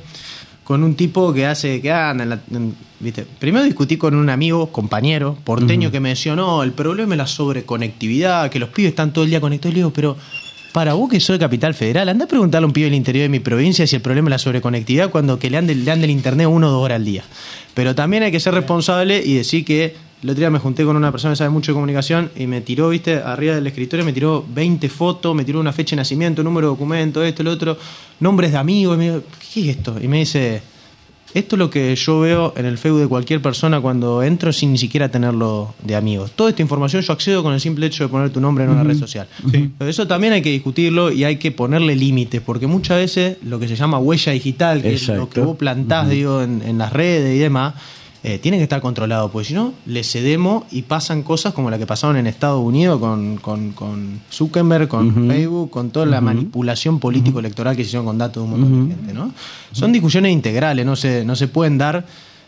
con 0.63 0.83
un 0.83 0.95
tipo 0.95 1.33
que 1.33 1.45
hace, 1.47 1.81
que 1.81 1.91
anda 1.91 2.23
en 2.23 2.29
la- 2.29 2.39
en- 2.51 2.75
¿viste? 2.99 3.25
Primero 3.39 3.65
discutí 3.65 3.97
con 3.97 4.13
un 4.15 4.29
amigo, 4.29 4.71
compañero, 4.71 5.37
porteño, 5.43 5.89
que 5.91 5.99
me 5.99 6.09
decía, 6.09 6.35
no, 6.35 6.61
el 6.61 6.71
problema 6.71 7.15
es 7.15 7.17
la 7.19 7.27
sobreconectividad, 7.27 8.49
que 8.51 8.59
los 8.59 8.69
pibes 8.69 8.89
están 8.89 9.11
todo 9.13 9.23
el 9.23 9.29
día 9.31 9.41
conectados. 9.41 9.71
Y 9.71 9.75
le 9.75 9.79
digo, 9.79 9.93
pero 9.93 10.17
para 10.75 10.93
vos 10.93 11.09
que 11.09 11.21
soy 11.21 11.39
Capital 11.39 11.73
Federal, 11.73 12.09
anda 12.09 12.25
a 12.25 12.27
preguntarle 12.27 12.65
a 12.65 12.67
un 12.67 12.73
pibe 12.73 12.87
del 12.87 12.95
interior 12.95 13.23
de 13.23 13.29
mi 13.29 13.39
provincia 13.39 13.87
si 13.87 13.95
el 13.95 14.01
problema 14.01 14.27
es 14.27 14.31
la 14.31 14.39
sobreconectividad 14.39 15.09
cuando 15.09 15.39
que 15.39 15.49
le 15.49 15.55
ande, 15.57 15.71
el 15.71 16.09
internet 16.09 16.47
uno 16.51 16.67
o 16.67 16.69
dos 16.69 16.83
horas 16.83 16.97
al 16.97 17.05
día. 17.05 17.23
Pero 17.73 17.95
también 17.95 18.23
hay 18.23 18.31
que 18.33 18.41
ser 18.41 18.53
responsable 18.53 19.23
y 19.23 19.35
decir 19.35 19.63
que 19.63 19.95
el 20.21 20.29
otro 20.29 20.41
día 20.41 20.49
me 20.49 20.59
junté 20.59 20.83
con 20.83 20.97
una 20.97 21.13
persona 21.13 21.31
que 21.31 21.37
sabe 21.37 21.49
mucho 21.49 21.71
de 21.71 21.75
comunicación 21.75 22.29
y 22.35 22.45
me 22.45 22.59
tiró, 22.59 22.89
viste, 22.89 23.15
arriba 23.15 23.55
del 23.55 23.65
escritorio 23.65 24.03
me 24.03 24.11
tiró 24.11 24.43
20 24.49 24.89
fotos, 24.89 25.33
me 25.33 25.45
tiró 25.45 25.61
una 25.61 25.71
fecha 25.71 25.95
de 25.95 26.01
nacimiento, 26.01 26.43
número 26.43 26.67
de 26.67 26.71
documento, 26.71 27.23
esto, 27.23 27.41
lo 27.41 27.51
otro, 27.51 27.77
nombres 28.19 28.51
de 28.51 28.57
amigos. 28.57 28.97
Me 28.97 29.21
¿qué 29.53 29.61
es 29.61 29.77
esto? 29.77 29.95
Y 30.01 30.09
me 30.09 30.17
dice, 30.17 30.61
esto 31.35 31.57
es 31.57 31.59
lo 31.59 31.69
que 31.69 31.93
yo 31.95 32.21
veo 32.21 32.53
en 32.55 32.65
el 32.65 32.77
Facebook 32.77 33.01
de 33.01 33.07
cualquier 33.07 33.41
persona 33.41 33.81
cuando 33.81 34.23
entro 34.23 34.53
sin 34.53 34.71
ni 34.71 34.77
siquiera 34.77 35.09
tenerlo 35.09 35.75
de 35.83 35.97
amigos. 35.97 36.31
Toda 36.33 36.49
esta 36.49 36.61
información 36.61 37.01
yo 37.01 37.11
accedo 37.11 37.43
con 37.43 37.53
el 37.53 37.59
simple 37.59 37.85
hecho 37.85 38.05
de 38.05 38.09
poner 38.09 38.29
tu 38.29 38.39
nombre 38.39 38.63
en 38.63 38.69
una 38.69 38.85
red 38.85 38.97
social. 38.97 39.27
Pero 39.77 39.89
eso 39.89 40.07
también 40.07 40.31
hay 40.31 40.41
que 40.41 40.51
discutirlo 40.51 41.11
y 41.11 41.25
hay 41.25 41.35
que 41.35 41.51
ponerle 41.51 41.93
límites, 41.97 42.39
porque 42.39 42.67
muchas 42.67 42.97
veces 42.97 43.37
lo 43.43 43.59
que 43.59 43.67
se 43.67 43.75
llama 43.75 43.99
huella 43.99 44.31
digital, 44.31 44.81
que 44.81 44.93
es 44.93 45.09
lo 45.09 45.29
que 45.29 45.41
vos 45.41 45.57
plantás 45.57 46.09
digo, 46.09 46.41
en, 46.41 46.61
en 46.61 46.77
las 46.77 46.93
redes 46.93 47.35
y 47.35 47.39
demás, 47.39 47.73
eh, 48.27 48.39
tiene 48.39 48.57
que 48.57 48.63
estar 48.63 48.81
controlado, 48.81 49.29
porque 49.29 49.49
si 49.49 49.53
no, 49.53 49.75
le 49.85 50.03
cedemos 50.03 50.63
y 50.71 50.81
pasan 50.81 51.21
cosas 51.21 51.53
como 51.53 51.69
la 51.69 51.77
que 51.77 51.85
pasaron 51.85 52.17
en 52.17 52.25
Estados 52.25 52.59
Unidos 52.59 52.99
con, 52.99 53.37
con, 53.37 53.73
con 53.73 54.19
Zuckerberg, 54.31 54.87
con 54.87 55.27
Facebook, 55.27 55.69
con 55.69 55.91
toda 55.91 56.07
la 56.07 56.21
manipulación 56.21 56.99
político-electoral 56.99 57.75
que 57.75 57.83
se 57.83 57.89
hicieron 57.89 58.07
con 58.07 58.17
datos 58.17 58.41
de 58.41 58.51
un 58.51 58.59
montón 58.59 58.89
de 58.89 58.95
gente. 58.95 59.13
¿no? 59.13 59.31
Son 59.71 59.91
discusiones 59.91 60.31
integrales, 60.31 60.83
no 60.87 60.95
se, 60.95 61.23
no 61.23 61.35
se 61.35 61.47
pueden 61.47 61.77
dar 61.77 62.03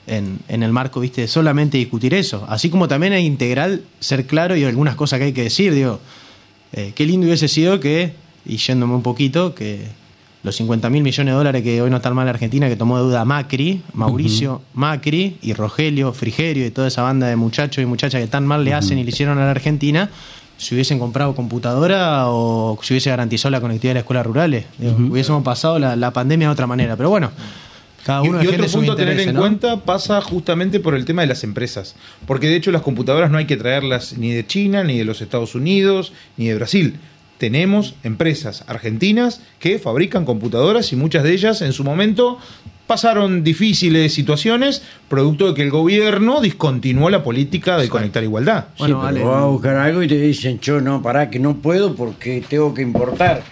en, 0.07 0.39
en 0.47 0.63
el 0.63 0.71
marco 0.71 0.99
viste 0.99 1.21
de 1.21 1.27
solamente 1.27 1.77
discutir 1.77 2.15
eso. 2.15 2.43
Así 2.49 2.71
como 2.71 2.87
también 2.87 3.13
es 3.13 3.23
integral 3.23 3.83
ser 3.99 4.25
claro 4.25 4.55
y 4.55 4.63
algunas 4.63 4.95
cosas 4.95 5.19
que 5.19 5.25
hay 5.25 5.33
que 5.33 5.43
decir. 5.43 5.75
Digo, 5.75 5.99
eh, 6.73 6.91
qué 6.95 7.05
lindo 7.05 7.27
hubiese 7.27 7.47
sido 7.47 7.79
que, 7.79 8.13
y 8.47 8.57
yéndome 8.57 8.95
un 8.95 9.03
poquito, 9.03 9.53
que 9.53 9.85
los 10.47 10.55
50 10.55 10.89
mil 10.89 11.03
millones 11.03 11.33
de 11.33 11.37
dólares 11.37 11.61
que 11.61 11.81
hoy 11.81 11.89
no 11.89 11.97
están 11.97 12.15
mal 12.15 12.25
en 12.25 12.29
Argentina, 12.29 12.69
que 12.69 12.75
tomó 12.75 12.97
deuda 12.97 13.25
Macri, 13.25 13.81
Mauricio 13.93 14.61
Macri 14.73 15.37
y 15.41 15.53
Rogelio, 15.53 16.13
Frigerio 16.13 16.65
y 16.65 16.71
toda 16.71 16.87
esa 16.87 17.01
banda 17.01 17.27
de 17.27 17.35
muchachos 17.35 17.83
y 17.83 17.85
muchachas 17.85 18.21
que 18.21 18.27
tan 18.27 18.47
mal 18.47 18.63
le 18.63 18.73
hacen 18.73 18.97
y 18.97 19.03
le 19.03 19.09
hicieron 19.09 19.37
a 19.37 19.45
la 19.45 19.51
Argentina, 19.51 20.09
si 20.57 20.73
hubiesen 20.73 20.99
comprado 20.99 21.35
computadora 21.35 22.29
o 22.29 22.79
si 22.81 22.93
hubiese 22.93 23.09
garantizado 23.09 23.51
la 23.51 23.61
conectividad 23.61 23.91
de 23.91 23.95
las 23.95 24.03
escuelas 24.03 24.25
rurales. 24.25 24.65
Digo, 24.77 24.95
Hubiésemos 25.11 25.43
pasado 25.43 25.79
la, 25.79 25.95
la 25.95 26.11
pandemia 26.11 26.47
de 26.47 26.53
otra 26.53 26.65
manera. 26.65 26.95
Pero 26.95 27.09
bueno, 27.09 27.29
cada 28.05 28.25
Y, 28.25 28.29
uno 28.29 28.41
y 28.41 28.45
defiende 28.45 28.67
otro 28.67 28.79
punto 28.79 28.91
a 28.93 28.95
tener 28.95 29.19
en 29.19 29.33
¿no? 29.33 29.41
cuenta 29.41 29.83
pasa 29.83 30.21
justamente 30.21 30.79
por 30.79 30.95
el 30.95 31.03
tema 31.03 31.23
de 31.23 31.27
las 31.27 31.43
empresas. 31.43 31.95
Porque 32.25 32.47
de 32.47 32.55
hecho 32.55 32.71
las 32.71 32.81
computadoras 32.81 33.29
no 33.29 33.37
hay 33.37 33.45
que 33.45 33.57
traerlas 33.57 34.17
ni 34.17 34.31
de 34.31 34.47
China, 34.47 34.85
ni 34.85 34.97
de 34.97 35.03
los 35.03 35.21
Estados 35.21 35.55
Unidos, 35.55 36.13
ni 36.37 36.47
de 36.47 36.55
Brasil. 36.55 36.99
Tenemos 37.37 37.95
empresas 38.03 38.63
argentinas 38.67 39.41
que 39.59 39.77
fabrican 39.79 40.25
computadoras 40.25 40.91
y 40.91 40.95
muchas 40.95 41.23
de 41.23 41.33
ellas 41.33 41.61
en 41.61 41.71
su 41.73 41.83
momento 41.83 42.39
pasaron 42.87 43.43
difíciles 43.43 44.13
situaciones 44.13 44.81
producto 45.09 45.47
de 45.47 45.53
que 45.53 45.61
el 45.61 45.69
gobierno 45.69 46.39
discontinuó 46.41 47.09
la 47.09 47.21
política 47.23 47.77
de 47.77 47.89
conectar 47.89 48.23
igualdad. 48.23 48.65
Sí, 48.75 48.79
Bueno, 48.79 48.97
pero 49.01 49.07
Ale, 49.07 49.23
vas 49.23 49.43
a 49.43 49.45
buscar 49.47 49.75
algo 49.75 50.01
y 50.03 50.07
te 50.07 50.17
dicen, 50.19 50.59
yo 50.61 50.79
no, 50.81 51.01
pará, 51.01 51.29
que 51.29 51.37
no 51.37 51.57
puedo 51.57 51.95
porque 51.95 52.43
tengo 52.47 52.73
que 52.73 52.81
importar. 52.81 53.43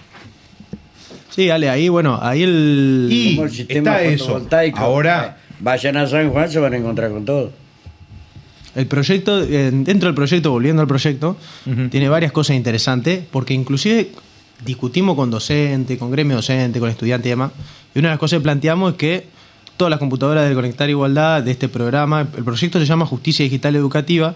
Sí, 1.30 1.50
Ale, 1.50 1.68
ahí, 1.68 1.88
bueno, 1.90 2.18
ahí 2.22 2.42
el... 2.42 3.08
Y 3.10 3.38
el 3.38 3.50
sistema 3.50 3.96
está 4.00 4.02
eso. 4.04 4.24
fotovoltaico. 4.24 4.78
Ahora- 4.78 5.36
Vayan 5.58 5.96
a 5.96 6.06
San 6.06 6.30
Juan, 6.30 6.50
se 6.50 6.58
van 6.58 6.74
a 6.74 6.76
encontrar 6.76 7.10
con 7.10 7.24
todo. 7.24 7.50
El 8.76 8.86
proyecto, 8.86 9.42
eh, 9.42 9.70
dentro 9.72 10.08
del 10.08 10.14
proyecto, 10.14 10.50
volviendo 10.50 10.82
al 10.82 10.88
proyecto, 10.88 11.36
tiene 11.90 12.08
varias 12.08 12.30
cosas 12.30 12.56
interesantes, 12.56 13.24
porque 13.30 13.54
inclusive 13.54 14.10
discutimos 14.64 15.16
con 15.16 15.30
docentes, 15.30 15.98
con 15.98 16.10
gremio 16.10 16.36
docente, 16.36 16.78
con 16.78 16.90
estudiantes 16.90 17.26
y 17.26 17.30
demás, 17.30 17.52
y 17.94 17.98
una 17.98 18.08
de 18.08 18.12
las 18.12 18.18
cosas 18.18 18.38
que 18.38 18.42
planteamos 18.42 18.92
es 18.92 18.98
que 18.98 19.26
todas 19.76 19.90
las 19.90 19.98
computadoras 19.98 20.48
de 20.48 20.54
Conectar 20.54 20.88
Igualdad, 20.90 21.42
de 21.42 21.50
este 21.50 21.68
programa, 21.68 22.28
el 22.36 22.44
proyecto 22.44 22.78
se 22.78 22.86
llama 22.86 23.06
Justicia 23.06 23.44
Digital 23.44 23.76
Educativa, 23.76 24.34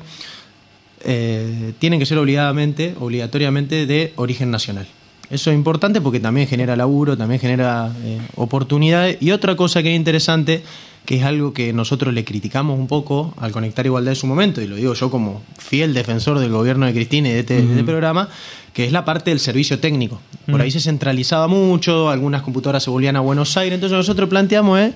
eh, 1.05 1.73
tienen 1.79 1.99
que 1.99 2.07
ser 2.07 2.19
obligadamente, 2.19 2.95
obligatoriamente 2.99 3.87
de 3.87 4.13
origen 4.17 4.51
nacional. 4.51 4.87
Eso 5.31 5.51
es 5.51 5.57
importante 5.57 6.01
porque 6.01 6.19
también 6.19 6.49
genera 6.49 6.77
laburo, 6.77 7.17
también 7.17 7.41
genera 7.41 7.93
eh, 8.03 8.21
oportunidades. 8.35 9.17
Y 9.21 9.31
otra 9.31 9.55
cosa 9.55 9.83
que 9.83 9.93
es 9.93 9.97
interesante, 9.97 10.63
que 11.11 11.17
es 11.17 11.25
algo 11.25 11.53
que 11.53 11.73
nosotros 11.73 12.15
le 12.15 12.25
criticamos 12.25 12.79
un 12.79 12.87
poco 12.87 13.35
al 13.39 13.51
Conectar 13.51 13.85
Igualdad 13.85 14.13
en 14.13 14.17
su 14.17 14.29
momento, 14.29 14.63
y 14.63 14.69
lo 14.69 14.77
digo 14.77 14.95
yo 14.95 15.11
como 15.11 15.43
fiel 15.59 15.93
defensor 15.93 16.39
del 16.39 16.53
gobierno 16.53 16.87
de 16.87 16.93
Cristina 16.93 17.29
y 17.31 17.33
de 17.33 17.41
este, 17.41 17.55
de 17.63 17.69
este 17.69 17.83
programa, 17.83 18.29
que 18.73 18.85
es 18.85 18.93
la 18.93 19.05
parte 19.05 19.31
del 19.31 19.41
servicio 19.41 19.81
técnico. 19.81 20.21
Por 20.49 20.61
ahí 20.61 20.71
se 20.71 20.79
centralizaba 20.79 21.49
mucho, 21.49 22.11
algunas 22.11 22.43
computadoras 22.43 22.85
se 22.85 22.91
volvían 22.91 23.17
a 23.17 23.21
Buenos 23.21 23.57
Aires, 23.57 23.75
entonces 23.75 23.99
nosotros 23.99 24.29
planteamos 24.29 24.79
es, 24.79 24.93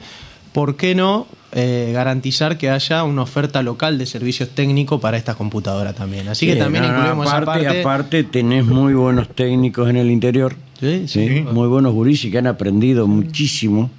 ¿por 0.52 0.76
qué 0.76 0.94
no 0.94 1.26
eh, 1.50 1.90
garantizar 1.92 2.58
que 2.58 2.70
haya 2.70 3.02
una 3.02 3.22
oferta 3.22 3.64
local 3.64 3.98
de 3.98 4.06
servicios 4.06 4.50
técnicos 4.50 5.00
para 5.00 5.16
estas 5.16 5.34
computadoras 5.34 5.96
también? 5.96 6.28
Así 6.28 6.46
que 6.46 6.54
también 6.54 6.84
no, 6.84 6.92
no, 6.92 6.98
incluimos 6.98 7.26
aparte, 7.26 7.60
esa 7.62 7.68
parte. 7.70 7.80
aparte 7.80 8.22
tenés 8.22 8.64
muy 8.64 8.94
buenos 8.94 9.30
técnicos 9.30 9.90
en 9.90 9.96
el 9.96 10.12
interior, 10.12 10.54
Sí, 10.78 11.08
sí. 11.08 11.26
¿sí? 11.26 11.40
muy 11.40 11.66
buenos 11.66 11.92
gurises 11.92 12.30
que 12.30 12.38
han 12.38 12.46
aprendido 12.46 13.08
muchísimo 13.08 13.90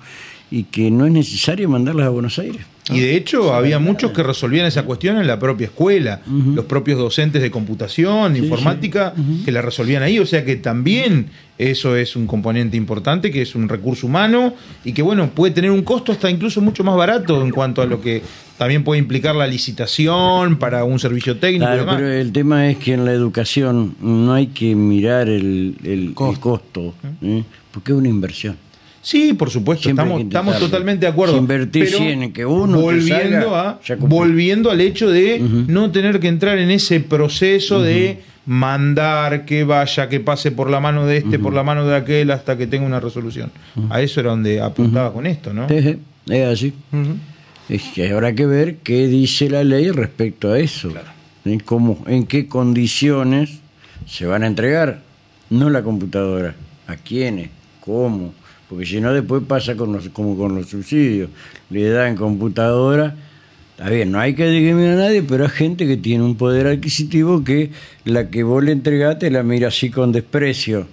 y 0.52 0.64
que 0.64 0.92
no 0.92 1.06
es 1.06 1.12
necesario 1.12 1.68
mandarlos 1.70 2.06
a 2.06 2.10
Buenos 2.10 2.38
Aires. 2.40 2.62
Y 2.94 3.00
de 3.00 3.16
hecho 3.16 3.52
había 3.56 3.80
muchos 3.80 4.12
que 4.12 4.22
resolvían 4.22 4.68
esa 4.68 4.84
cuestión 4.84 5.18
en 5.18 5.26
la 5.26 5.40
propia 5.40 5.66
escuela, 5.66 6.22
los 6.54 6.66
propios 6.66 7.00
docentes 7.00 7.42
de 7.42 7.50
computación, 7.50 8.36
informática, 8.36 9.12
que 9.44 9.52
la 9.52 9.64
resolvían 9.64 10.04
ahí, 10.04 10.20
o 10.20 10.26
sea 10.28 10.46
que 10.46 10.56
también 10.58 11.26
eso 11.58 11.96
es 11.96 12.16
un 12.16 12.28
componente 12.28 12.78
importante, 12.78 13.32
que 13.32 13.42
es 13.42 13.56
un 13.56 13.68
recurso 13.70 14.06
humano 14.06 14.54
y 14.84 14.94
que 14.94 15.02
bueno, 15.02 15.32
puede 15.32 15.52
tener 15.52 15.72
un 15.72 15.82
costo 15.82 16.12
hasta 16.12 16.30
incluso 16.30 16.62
mucho 16.62 16.84
más 16.84 16.96
barato 16.96 17.42
en 17.44 17.50
cuanto 17.50 17.82
a 17.82 17.88
lo 17.88 18.02
que 18.02 18.22
también 18.60 18.84
puede 18.84 19.00
implicar 19.00 19.36
la 19.36 19.48
licitación 19.48 20.58
para 20.58 20.84
un 20.84 21.00
servicio 21.00 21.38
técnico 21.38 21.74
y 21.74 21.78
demás. 21.78 21.96
pero 21.96 22.12
el 22.12 22.32
tema 22.32 22.70
es 22.70 22.78
que 22.78 22.94
en 22.94 23.04
la 23.06 23.14
educación 23.14 23.96
no 24.00 24.32
hay 24.34 24.48
que 24.48 24.76
mirar 24.76 25.28
el, 25.28 25.76
el- 25.84 26.14
Costo. 26.14 26.94
¿eh? 27.24 27.44
porque 27.72 27.92
es 27.94 27.98
una 27.98 28.10
inversión. 28.10 28.58
Sí, 29.06 29.34
por 29.34 29.52
supuesto, 29.52 29.84
Siempre 29.84 30.20
estamos, 30.20 30.58
totalmente 30.58 31.06
de 31.06 31.12
acuerdo. 31.12 31.40
Si 31.40 31.46
Pero 31.46 31.68
100 31.70 32.24
en 32.24 32.34
que 32.34 32.44
uno 32.44 32.82
volviendo 32.82 33.52
salga, 33.52 33.70
a 33.70 33.96
volviendo 34.00 34.72
al 34.72 34.82
hecho 34.82 35.08
de 35.08 35.40
no 35.40 35.92
tener 35.92 36.20
que 36.20 36.28
entrar 36.28 36.58
en 36.58 36.72
ese 36.72 37.02
proceso 37.02 37.84
de 37.84 38.24
mandar 38.48 39.46
que 39.46 39.64
vaya, 39.64 40.10
que 40.10 40.20
pase 40.22 40.52
por 40.52 40.72
la 40.72 40.80
mano 40.80 41.06
de 41.06 41.18
este, 41.18 41.38
por 41.38 41.54
la 41.54 41.62
mano 41.62 41.86
de 41.86 41.96
aquel, 41.96 42.32
hasta 42.32 42.58
que 42.58 42.66
tenga 42.66 42.84
una 42.84 43.00
resolución. 43.00 43.52
A 43.92 44.02
eso 44.02 44.22
era 44.22 44.32
donde 44.32 44.60
apuntaba 44.60 45.14
con 45.14 45.28
esto, 45.28 45.54
¿no? 45.54 45.68
Es 45.68 46.48
así. 46.48 46.74
Es 47.70 47.84
que 47.94 48.10
habrá 48.12 48.34
que 48.34 48.48
ver 48.48 48.78
qué 48.78 49.08
dice 49.08 49.52
la 49.52 49.64
ley 49.64 49.92
respecto 49.92 50.52
a 50.52 50.58
eso. 50.58 50.92
¿Sí? 51.44 51.60
Cómo, 51.64 52.04
en 52.08 52.26
qué 52.26 52.48
condiciones 52.48 53.60
se 54.08 54.26
van 54.26 54.42
a 54.42 54.48
entregar, 54.48 55.02
no 55.52 55.70
la 55.70 55.84
computadora, 55.84 56.56
a 56.88 56.96
quiénes, 56.96 57.50
cómo, 57.82 58.34
porque 58.70 58.86
si 58.86 59.00
no 59.00 59.14
después 59.14 59.44
pasa 59.48 59.76
con 59.76 59.94
los, 59.94 60.10
como 60.10 60.38
con 60.38 60.56
los 60.56 60.68
subsidios, 60.68 61.30
le 61.70 61.90
dan 61.90 62.16
computadora, 62.16 63.16
está 63.72 63.90
bien, 63.90 64.12
no 64.12 64.20
hay 64.20 64.34
que 64.34 64.48
discriminar 64.50 64.94
a 64.94 65.02
nadie, 65.02 65.22
pero 65.22 65.44
hay 65.46 65.52
gente 65.52 65.86
que 65.86 65.98
tiene 65.98 66.24
un 66.24 66.36
poder 66.36 66.68
adquisitivo 66.68 67.44
que 67.44 67.72
la 68.06 68.30
que 68.30 68.44
vos 68.44 68.64
le 68.64 68.72
entregaste 68.72 69.30
la 69.30 69.44
mira 69.44 69.68
así 69.68 69.90
con 69.90 70.12
desprecio. 70.12 70.88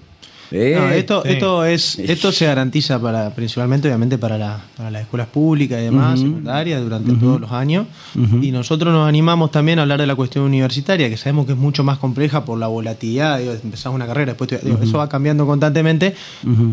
¿Eh? 0.53 0.77
No, 0.79 0.89
esto, 0.91 1.23
sí. 1.25 1.29
esto 1.31 1.65
es, 1.65 1.99
esto 1.99 2.31
se 2.33 2.45
garantiza 2.47 3.01
para, 3.01 3.31
principalmente 3.35 3.89
obviamente 3.89 4.19
para, 4.19 4.37
la- 4.39 4.61
para 4.77 4.91
las 4.91 5.03
escuelas 5.03 5.29
públicas 5.29 5.81
y 5.81 5.85
demás, 5.85 6.21
secundarias, 6.21 6.83
durante 6.83 7.13
todos 7.15 7.41
los 7.41 7.51
años. 7.53 7.87
Y 8.43 8.51
nosotros 8.53 8.93
nos 8.93 9.09
animamos 9.09 9.51
también 9.51 9.79
a 9.79 9.83
hablar 9.83 10.01
de 10.01 10.07
la 10.07 10.15
cuestión 10.15 10.45
universitaria, 10.45 11.09
que 11.09 11.17
sabemos 11.17 11.47
que 11.47 11.53
es 11.53 11.59
mucho 11.59 11.83
más 11.85 11.99
compleja 11.99 12.45
por 12.45 12.59
la 12.59 12.67
volatilidad, 12.67 13.39
digo, 13.39 13.53
empezás 13.53 13.93
una 13.95 14.07
carrera, 14.07 14.33
después 14.33 14.51
te- 14.51 14.59
digo, 14.59 14.79
eso 14.83 14.99
va 14.99 15.09
cambiando 15.09 15.47
constantemente, 15.47 16.15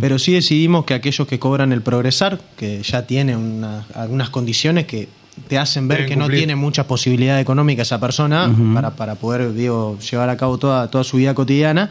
pero 0.01 0.19
sí 0.19 0.33
decidimos 0.33 0.83
que 0.85 0.93
aquellos 0.93 1.27
que 1.27 1.39
cobran 1.39 1.71
el 1.71 1.81
progresar, 1.81 2.39
que 2.57 2.81
ya 2.83 3.03
tiene 3.07 3.37
una- 3.37 3.85
algunas 3.95 4.29
condiciones 4.29 4.85
que 4.85 5.07
te 5.47 5.57
hacen 5.57 5.87
ver 5.87 5.99
Deben 5.99 6.09
que 6.09 6.15
no 6.17 6.27
tiene 6.39 6.55
mucha 6.57 6.85
posibilidad 6.85 7.39
económica 7.39 7.83
esa 7.83 7.97
persona 7.99 8.53
para, 8.73 8.89
para 8.91 9.15
poder 9.15 9.53
digo, 9.53 9.97
llevar 9.99 10.29
a 10.29 10.35
cabo 10.35 10.57
toda, 10.57 10.89
toda 10.91 11.05
su 11.05 11.15
vida 11.15 11.33
cotidiana, 11.33 11.89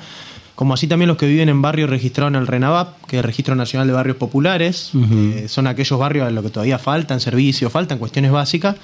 como 0.59 0.75
así 0.75 0.89
también 0.89 1.07
los 1.07 1.17
que 1.17 1.27
viven 1.29 1.49
en 1.49 1.63
barrios 1.63 1.89
registrados 1.89 2.33
en 2.35 2.41
el 2.41 2.49
RENAVAP, 2.49 3.05
que 3.07 3.15
es 3.17 3.21
el 3.21 3.25
Registro 3.25 3.55
Nacional 3.55 3.87
de 3.87 3.93
Barrios 3.93 4.17
Populares, 4.17 4.91
que 4.93 5.47
son 5.47 5.69
aquellos 5.69 5.97
barrios 6.01 6.27
a 6.27 6.31
los 6.33 6.43
que 6.43 6.51
todavía 6.51 6.81
faltan 6.81 7.21
servicios, 7.21 7.71
faltan 7.71 7.99
cuestiones 7.99 8.33
básicas. 8.33 8.75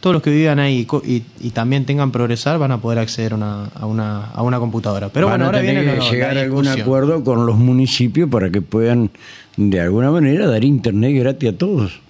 todos 0.00 0.14
los 0.14 0.22
que 0.22 0.30
vivan 0.30 0.58
ahí 0.58 0.78
y 0.78 0.84
co- 0.86 1.02
y, 1.04 1.24
y 1.40 1.50
también 1.50 1.84
tengan 1.84 2.12
progresar 2.12 2.58
van 2.58 2.72
a 2.72 2.78
poder 2.80 2.98
acceder 3.00 3.32
a 3.32 3.36
una, 3.36 3.64
a 3.66 3.84
una, 3.84 4.24
a 4.26 4.42
una 4.42 4.58
computadora. 4.58 5.10
Pero 5.10 5.26
Van 5.26 5.32
bueno, 5.34 5.44
a 5.44 5.46
ahora 5.48 5.58
tener 5.60 5.84
viene 5.84 5.98
que 5.98 6.10
llegar 6.10 6.38
a 6.38 6.40
algún 6.40 6.66
acuerdo 6.68 7.22
con 7.22 7.44
los 7.44 7.58
municipios 7.58 8.30
para 8.30 8.48
que 8.50 8.62
puedan, 8.62 9.10
de 9.58 9.80
alguna 9.82 10.10
manera, 10.10 10.46
dar 10.46 10.64
internet 10.64 11.14
gratis 11.14 11.50
a 11.50 11.52
todos. 11.58 12.00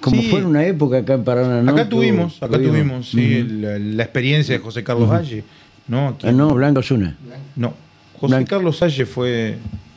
Como 0.00 0.22
Sí, 0.22 0.28
fue 0.30 0.38
en 0.40 0.46
una 0.46 0.64
época 0.64 0.98
acá 0.98 1.14
en 1.14 1.24
Paraná. 1.24 1.60
¿no? 1.62 1.72
Acá 1.72 1.88
tuvimos, 1.88 2.36
acá 2.40 2.56
Tuvimos. 2.58 3.10
tuvimos, 3.10 3.10
sí, 3.10 3.42
la, 3.62 3.78
la 3.80 4.02
experiencia 4.04 4.54
de 4.54 4.60
José 4.60 4.84
Carlos 4.84 5.10
Valle. 5.10 5.42
No, 5.88 6.08
Aquí- 6.10 6.26
Ah, 6.28 6.32
no, 6.32 6.50
Blanco 6.54 6.82
Zuna. 6.82 7.16
no. 7.56 7.72
José. 8.20 8.44
Carlos 8.44 8.80
Valle 8.82 9.06
fue. 9.06 9.56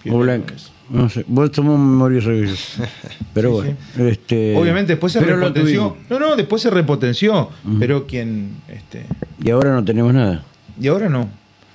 O 0.09 0.23
eso. 0.25 0.71
No 0.89 1.07
sé, 1.09 1.23
vos 1.27 1.51
tomás 1.51 1.79
memoria. 1.79 2.19
Pero 3.33 3.49
Sí, 3.49 3.55
bueno. 3.95 4.09
Este, 4.09 4.57
Obviamente 4.57 4.93
después 4.93 5.13
se 5.13 5.19
pero 5.19 5.37
repotenció. 5.37 5.95
No, 6.09 6.19
no, 6.19 6.35
después 6.35 6.61
se 6.61 6.69
repotenció. 6.69 7.49
Pero 7.79 8.05
quien. 8.07 8.57
Este, 8.67 9.05
Y 9.41 9.49
ahora 9.51 9.73
no 9.73 9.85
tenemos 9.85 10.13
nada. 10.13 10.43
y 10.79 10.87
ahora 10.87 11.07
no. 11.07 11.29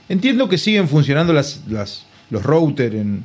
Entiendo 0.08 0.48
que 0.48 0.58
siguen 0.58 0.86
funcionando 0.86 1.32
las, 1.32 1.62
las, 1.68 2.04
los 2.30 2.42
routers 2.42 2.94
en, 2.94 3.22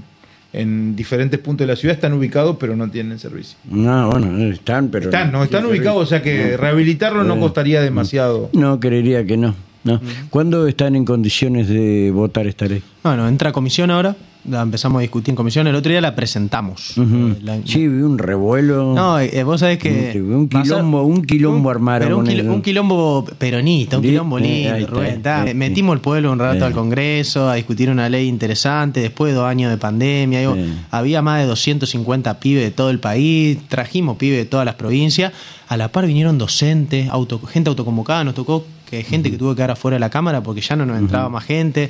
en 0.53 0.95
diferentes 0.95 1.39
puntos 1.39 1.67
de 1.67 1.73
la 1.73 1.75
ciudad, 1.77 1.95
están 1.95 2.13
ubicados, 2.13 2.55
pero 2.59 2.75
no 2.75 2.89
tienen 2.89 3.19
servicio. 3.19 3.57
No, 3.65 4.09
bueno, 4.09 4.37
están, 4.51 4.87
pero. 4.89 5.05
Están, 5.05 5.31
no, 5.31 5.43
están 5.43 5.65
ubicados, 5.65 6.01
o 6.03 6.05
sea 6.05 6.21
que 6.23 6.55
rehabilitarlo 6.57 7.23
no 7.25 7.35
Eh, 7.35 7.39
costaría 7.39 7.81
demasiado. 7.81 8.49
No, 8.53 8.79
creería 8.79 9.25
que 9.25 9.35
no. 9.37 9.53
No. 9.83 10.00
¿Cuándo 10.29 10.67
están 10.67 10.95
en 10.95 11.05
condiciones 11.05 11.67
de 11.67 12.11
votar 12.13 12.47
esta 12.47 12.65
ley? 12.65 12.81
Bueno, 13.03 13.27
entra 13.27 13.50
a 13.50 13.51
comisión 13.51 13.89
ahora, 13.89 14.15
la 14.47 14.61
empezamos 14.61 15.00
a 15.00 15.01
discutir 15.01 15.31
en 15.31 15.35
comisión, 15.35 15.65
el 15.67 15.73
otro 15.75 15.91
día 15.91 16.01
la 16.01 16.15
presentamos. 16.15 16.93
Eh, 16.97 17.35
la- 17.43 17.57
Sí, 17.65 17.88
vi 17.88 18.01
un 18.03 18.17
revuelo. 18.19 18.93
No, 18.95 19.19
eh, 19.19 19.43
vos 19.43 19.59
sabés 19.59 19.77
que. 19.79 20.21
Un 20.21 20.47
quilombo- 20.50 21.03
un 21.03 21.23
quilombo 21.23 21.69
un- 21.69 21.75
armaron 21.75 22.07
pero 22.07 22.17
un, 22.19 22.25
quil- 22.25 22.61
quilombo 22.61 23.25
peronista, 23.39 23.97
un 23.97 24.03
quilombo 24.03 24.38
eh, 24.38 24.41
lindo, 24.41 24.75
está, 24.75 24.88
Rubén, 24.91 25.13
está. 25.15 25.45
Metimos 25.55 25.95
el 25.95 26.01
pueblo 26.01 26.31
un 26.31 26.39
rato 26.39 26.65
al 26.65 26.73
Congreso 26.73 27.50
a 27.50 27.55
discutir 27.55 27.89
una 27.89 28.07
ley 28.09 28.27
interesante, 28.27 29.00
después 29.00 29.31
de 29.33 29.38
dos 29.39 29.45
años 29.47 29.71
de 29.71 29.77
pandemia. 29.77 30.39
digo. 30.41 30.55
Había 30.91 31.21
más 31.23 31.41
de 31.41 31.47
250 31.47 32.39
pibes 32.39 32.63
de 32.63 32.71
todo 32.71 32.89
el 32.91 33.00
país, 33.00 33.57
trajimos 33.67 34.17
pibes 34.17 34.38
de 34.38 34.45
todas 34.45 34.65
las 34.65 34.75
provincias. 34.75 35.33
A 35.67 35.77
la 35.77 35.88
par 35.91 36.05
vinieron 36.05 36.38
docentes, 36.38 37.09
auto, 37.09 37.39
gente 37.39 37.69
autoconvocada, 37.69 38.23
nos 38.23 38.35
tocó 38.35 38.65
que 38.91 39.03
gente 39.03 39.31
que 39.31 39.38
tuvo 39.38 39.51
que 39.51 39.55
quedar 39.57 39.71
afuera 39.71 39.95
de 39.95 40.00
la 40.01 40.10
cámara 40.12 40.43
porque 40.43 40.62
ya 40.62 40.75
no 40.75 40.86
nos 40.86 41.00
entraba 41.00 41.29
más 41.29 41.45
gente. 41.45 41.89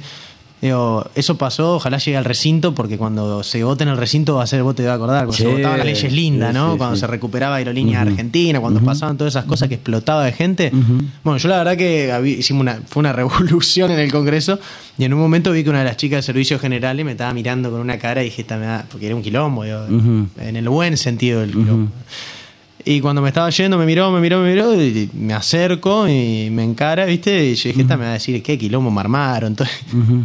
Digo, 0.62 1.10
eso 1.16 1.38
pasó, 1.40 1.78
ojalá 1.78 1.98
llegue 1.98 2.18
al 2.18 2.24
recinto, 2.24 2.76
porque 2.76 2.96
cuando 2.96 3.42
se 3.42 3.64
vote 3.64 3.82
en 3.82 3.90
el 3.90 3.98
recinto 3.98 4.36
va 4.36 4.44
a 4.44 4.46
ser, 4.48 4.60
te 4.76 4.84
vas 4.84 4.92
a 4.92 4.94
acordar, 4.94 5.26
cuando 5.26 5.34
Sí, 5.34 5.42
se 5.42 5.50
votaban 5.50 5.80
las 5.80 5.88
leyes 5.88 6.14
lindas, 6.14 6.54
¿no? 6.54 6.74
sí, 6.74 6.78
cuando 6.78 6.96
se 6.98 7.08
recuperaba 7.08 7.56
Aerolínea 7.56 8.02
Argentina, 8.02 8.60
cuando 8.60 8.80
pasaban 8.80 9.18
todas 9.18 9.34
esas 9.34 9.46
cosas 9.46 9.70
que 9.70 9.74
explotaba 9.76 10.24
de 10.24 10.34
gente. 10.34 10.72
Bueno, 11.24 11.40
yo 11.40 11.50
la 11.50 11.58
verdad 11.58 11.76
que 11.76 12.14
hicimos 12.38 12.62
una, 12.62 12.80
fue 12.88 13.00
una 13.00 13.12
revolución 13.22 13.90
en 13.90 13.98
el 13.98 14.12
Congreso 14.12 14.60
y 15.00 15.04
en 15.06 15.16
un 15.16 15.20
momento 15.20 15.52
vi 15.52 15.64
que 15.64 15.72
una 15.72 15.80
de 15.80 15.86
las 15.86 15.98
chicas 15.98 16.18
de 16.20 16.22
servicios 16.22 16.62
generales 16.62 17.04
me 17.04 17.14
estaba 17.14 17.34
mirando 17.34 17.72
con 17.72 17.80
una 17.82 17.98
cara 17.98 18.22
y 18.22 18.26
dije, 18.26 18.44
esta 18.44 18.58
me 18.58 18.68
da, 18.68 18.86
porque 18.92 19.08
era 19.08 19.16
un 19.16 19.24
quilombo, 19.24 19.64
digo, 19.64 19.80
en 20.38 20.56
el 20.56 20.70
buen 20.70 20.96
sentido 20.96 21.40
del 21.42 21.54
quilombo. 21.54 21.92
Y 22.86 23.02
cuando 23.02 23.22
me 23.22 23.28
estaba 23.30 23.50
yendo, 23.50 23.78
me 23.78 23.86
miró, 23.86 24.12
me 24.12 24.20
miró, 24.22 24.42
me 24.42 24.50
miró, 24.54 24.74
y 24.82 25.10
me 25.14 25.34
acerco 25.34 26.08
y 26.08 26.50
me 26.52 26.64
encara, 26.64 27.06
¿viste? 27.06 27.46
Y 27.50 27.56
yo 27.56 27.70
dije, 27.70 27.82
esta 27.82 27.98
me 27.98 28.04
va 28.06 28.12
a 28.12 28.14
decir, 28.14 28.42
¿qué 28.42 28.58
quilombo 28.58 28.90
me 28.92 29.00
armaron? 29.02 29.50
Entonces, 29.52 29.76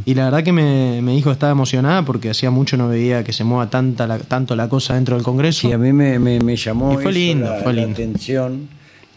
Y 0.04 0.14
la 0.14 0.24
verdad 0.26 0.42
que 0.42 0.52
me, 0.52 1.00
me 1.02 1.12
dijo 1.12 1.30
estaba 1.30 1.52
emocionada 1.52 2.04
porque 2.04 2.30
hacía 2.30 2.50
mucho 2.50 2.76
no 2.76 2.88
veía 2.88 3.24
que 3.24 3.32
se 3.32 3.44
mueva 3.44 3.68
tanta 3.70 4.06
la- 4.06 4.18
tanto 4.18 4.54
la 4.56 4.68
cosa 4.68 4.94
dentro 4.94 5.16
del 5.16 5.24
Congreso. 5.24 5.68
Sí, 5.68 5.72
a 5.72 5.78
mí 5.78 5.92
me, 5.92 6.18
me, 6.18 6.38
me 6.40 6.56
llamó 6.56 6.92
Y 6.94 7.02
fue 7.02 7.12
lindo, 7.12 7.46
la, 7.50 7.62
fue 7.62 7.72
la 7.72 7.82
atención 7.82 8.68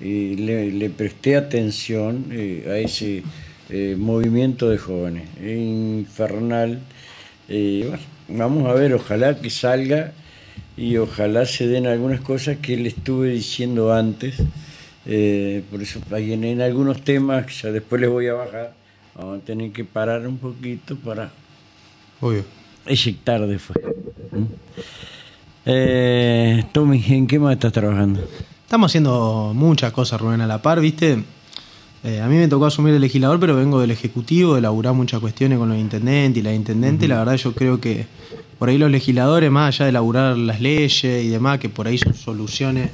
y 0.01 0.35
le, 0.35 0.71
le 0.71 0.89
presté 0.89 1.35
atención 1.35 2.25
eh, 2.31 2.65
a 2.69 2.77
ese 2.77 3.23
eh, 3.69 3.95
movimiento 3.99 4.69
de 4.69 4.77
jóvenes. 4.77 5.23
Infernal. 5.41 6.79
Eh, 7.47 7.85
bueno, 7.87 8.03
vamos 8.29 8.69
a 8.69 8.73
ver, 8.73 8.93
ojalá 8.93 9.35
que 9.39 9.49
salga 9.49 10.11
y 10.79 10.95
ojalá 10.95 11.45
se 11.45 11.67
den 11.67 11.87
algunas 11.87 12.21
cosas 12.21 12.57
que 12.61 12.77
le 12.77 12.87
estuve 12.87 13.31
diciendo 13.31 13.91
antes. 13.93 14.35
Eh, 15.05 15.61
por 15.69 15.81
eso 15.81 15.99
en, 16.11 16.45
en 16.45 16.61
algunos 16.61 17.01
temas, 17.01 17.45
que 17.45 17.53
ya 17.53 17.71
después 17.71 17.99
les 17.99 18.09
voy 18.09 18.27
a 18.27 18.33
bajar, 18.33 18.73
vamos 19.13 19.41
a 19.41 19.45
tener 19.45 19.73
que 19.73 19.83
parar 19.83 20.25
un 20.25 20.37
poquito 20.37 20.95
para 20.95 21.31
Obvio. 22.21 22.45
eyectar 22.85 23.45
después. 23.45 23.77
¿Mm? 24.31 24.43
Eh, 25.65 26.63
Tommy, 26.71 27.03
¿en 27.09 27.27
qué 27.27 27.39
más 27.39 27.53
estás 27.55 27.73
trabajando? 27.73 28.21
Estamos 28.63 28.89
haciendo 28.89 29.51
muchas 29.53 29.91
cosas, 29.91 30.21
Rubén, 30.21 30.39
a 30.39 30.47
la 30.47 30.61
par, 30.61 30.79
¿viste? 30.79 31.21
Eh, 32.03 32.21
a 32.21 32.27
mí 32.27 32.37
me 32.37 32.47
tocó 32.47 32.65
asumir 32.65 32.93
el 32.93 33.01
legislador, 33.01 33.39
pero 33.39 33.55
vengo 33.55 33.79
del 33.79 33.91
Ejecutivo, 33.91 34.53
de 34.53 34.59
elaborar 34.59 34.93
muchas 34.93 35.19
cuestiones 35.19 35.57
con 35.57 35.69
los 35.69 35.77
intendentes 35.77 36.41
y 36.41 36.43
la 36.43 36.53
intendente. 36.53 37.07
La 37.07 37.19
verdad, 37.19 37.35
yo 37.35 37.53
creo 37.53 37.81
que 37.81 38.07
por 38.57 38.69
ahí 38.69 38.77
los 38.77 38.91
legisladores, 38.91 39.51
más 39.51 39.75
allá 39.75 39.85
de 39.85 39.89
elaborar 39.89 40.37
las 40.37 40.61
leyes 40.61 41.03
y 41.03 41.27
demás, 41.27 41.59
que 41.59 41.69
por 41.69 41.87
ahí 41.87 41.97
son 41.97 42.13
soluciones, 42.13 42.89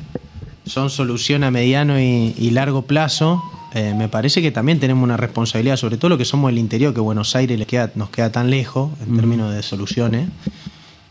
son 0.66 0.90
soluciones 0.90 1.48
a 1.48 1.52
mediano 1.52 2.00
y, 2.00 2.34
y 2.38 2.50
largo 2.52 2.84
plazo, 2.84 3.44
eh, 3.76 3.94
me 3.94 4.08
parece 4.08 4.42
que 4.42 4.52
también 4.52 4.80
tenemos 4.80 5.04
una 5.04 5.18
responsabilidad, 5.18 5.76
sobre 5.76 5.98
todo 5.98 6.08
lo 6.08 6.18
que 6.18 6.24
somos 6.24 6.50
del 6.50 6.60
interior, 6.60 6.94
que 6.94 7.02
Buenos 7.02 7.36
Aires 7.36 7.60
les 7.60 7.68
queda, 7.68 7.92
nos 7.96 8.10
queda 8.10 8.32
tan 8.32 8.50
lejos 8.50 8.90
en 9.06 9.18
términos 9.18 9.54
de 9.54 9.62
soluciones. 9.64 10.30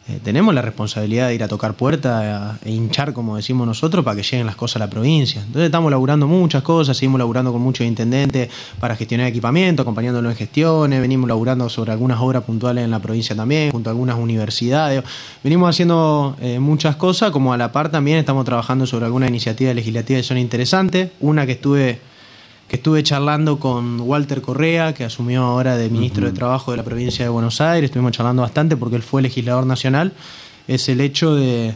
Eh, 0.06 0.20
tenemos 0.22 0.54
la 0.54 0.60
responsabilidad 0.60 1.28
de 1.28 1.34
ir 1.34 1.42
a 1.42 1.48
tocar 1.48 1.72
puertas 1.72 2.58
e 2.62 2.70
hinchar, 2.70 3.14
como 3.14 3.36
decimos 3.36 3.66
nosotros, 3.66 4.04
para 4.04 4.16
que 4.16 4.22
lleguen 4.22 4.44
las 4.44 4.54
cosas 4.54 4.76
a 4.76 4.78
la 4.80 4.90
provincia. 4.90 5.40
Entonces 5.40 5.64
estamos 5.64 5.90
laburando 5.90 6.26
muchas 6.26 6.62
cosas, 6.62 6.94
seguimos 6.98 7.18
laburando 7.18 7.52
con 7.52 7.62
muchos 7.62 7.86
intendentes 7.86 8.50
para 8.78 8.96
gestionar 8.96 9.28
equipamiento, 9.28 9.80
acompañándolos 9.80 10.32
en 10.32 10.36
gestiones, 10.36 11.00
venimos 11.00 11.26
laburando 11.26 11.70
sobre 11.70 11.92
algunas 11.92 12.20
obras 12.20 12.42
puntuales 12.42 12.84
en 12.84 12.90
la 12.90 12.98
provincia 12.98 13.34
también, 13.34 13.70
junto 13.70 13.88
a 13.88 13.92
algunas 13.92 14.18
universidades. 14.18 15.02
Venimos 15.42 15.70
haciendo 15.70 16.36
eh, 16.38 16.58
muchas 16.58 16.96
cosas, 16.96 17.30
como 17.30 17.54
a 17.54 17.56
la 17.56 17.72
par 17.72 17.90
también 17.90 18.18
estamos 18.18 18.44
trabajando 18.44 18.86
sobre 18.86 19.06
algunas 19.06 19.30
iniciativas 19.30 19.74
legislativas 19.74 20.20
que 20.20 20.28
son 20.28 20.36
interesantes. 20.36 21.12
Una 21.20 21.46
que 21.46 21.52
estuve 21.52 22.00
que 22.68 22.76
estuve 22.76 23.02
charlando 23.02 23.58
con 23.58 24.00
Walter 24.00 24.40
Correa, 24.40 24.94
que 24.94 25.04
asumió 25.04 25.42
ahora 25.42 25.76
de 25.76 25.90
ministro 25.90 26.26
de 26.26 26.32
Trabajo 26.32 26.70
de 26.70 26.78
la 26.78 26.82
provincia 26.82 27.24
de 27.24 27.28
Buenos 27.28 27.60
Aires, 27.60 27.88
estuvimos 27.88 28.12
charlando 28.12 28.42
bastante 28.42 28.76
porque 28.76 28.96
él 28.96 29.02
fue 29.02 29.22
legislador 29.22 29.66
nacional, 29.66 30.12
es 30.68 30.88
el 30.88 31.00
hecho 31.00 31.34
de... 31.34 31.74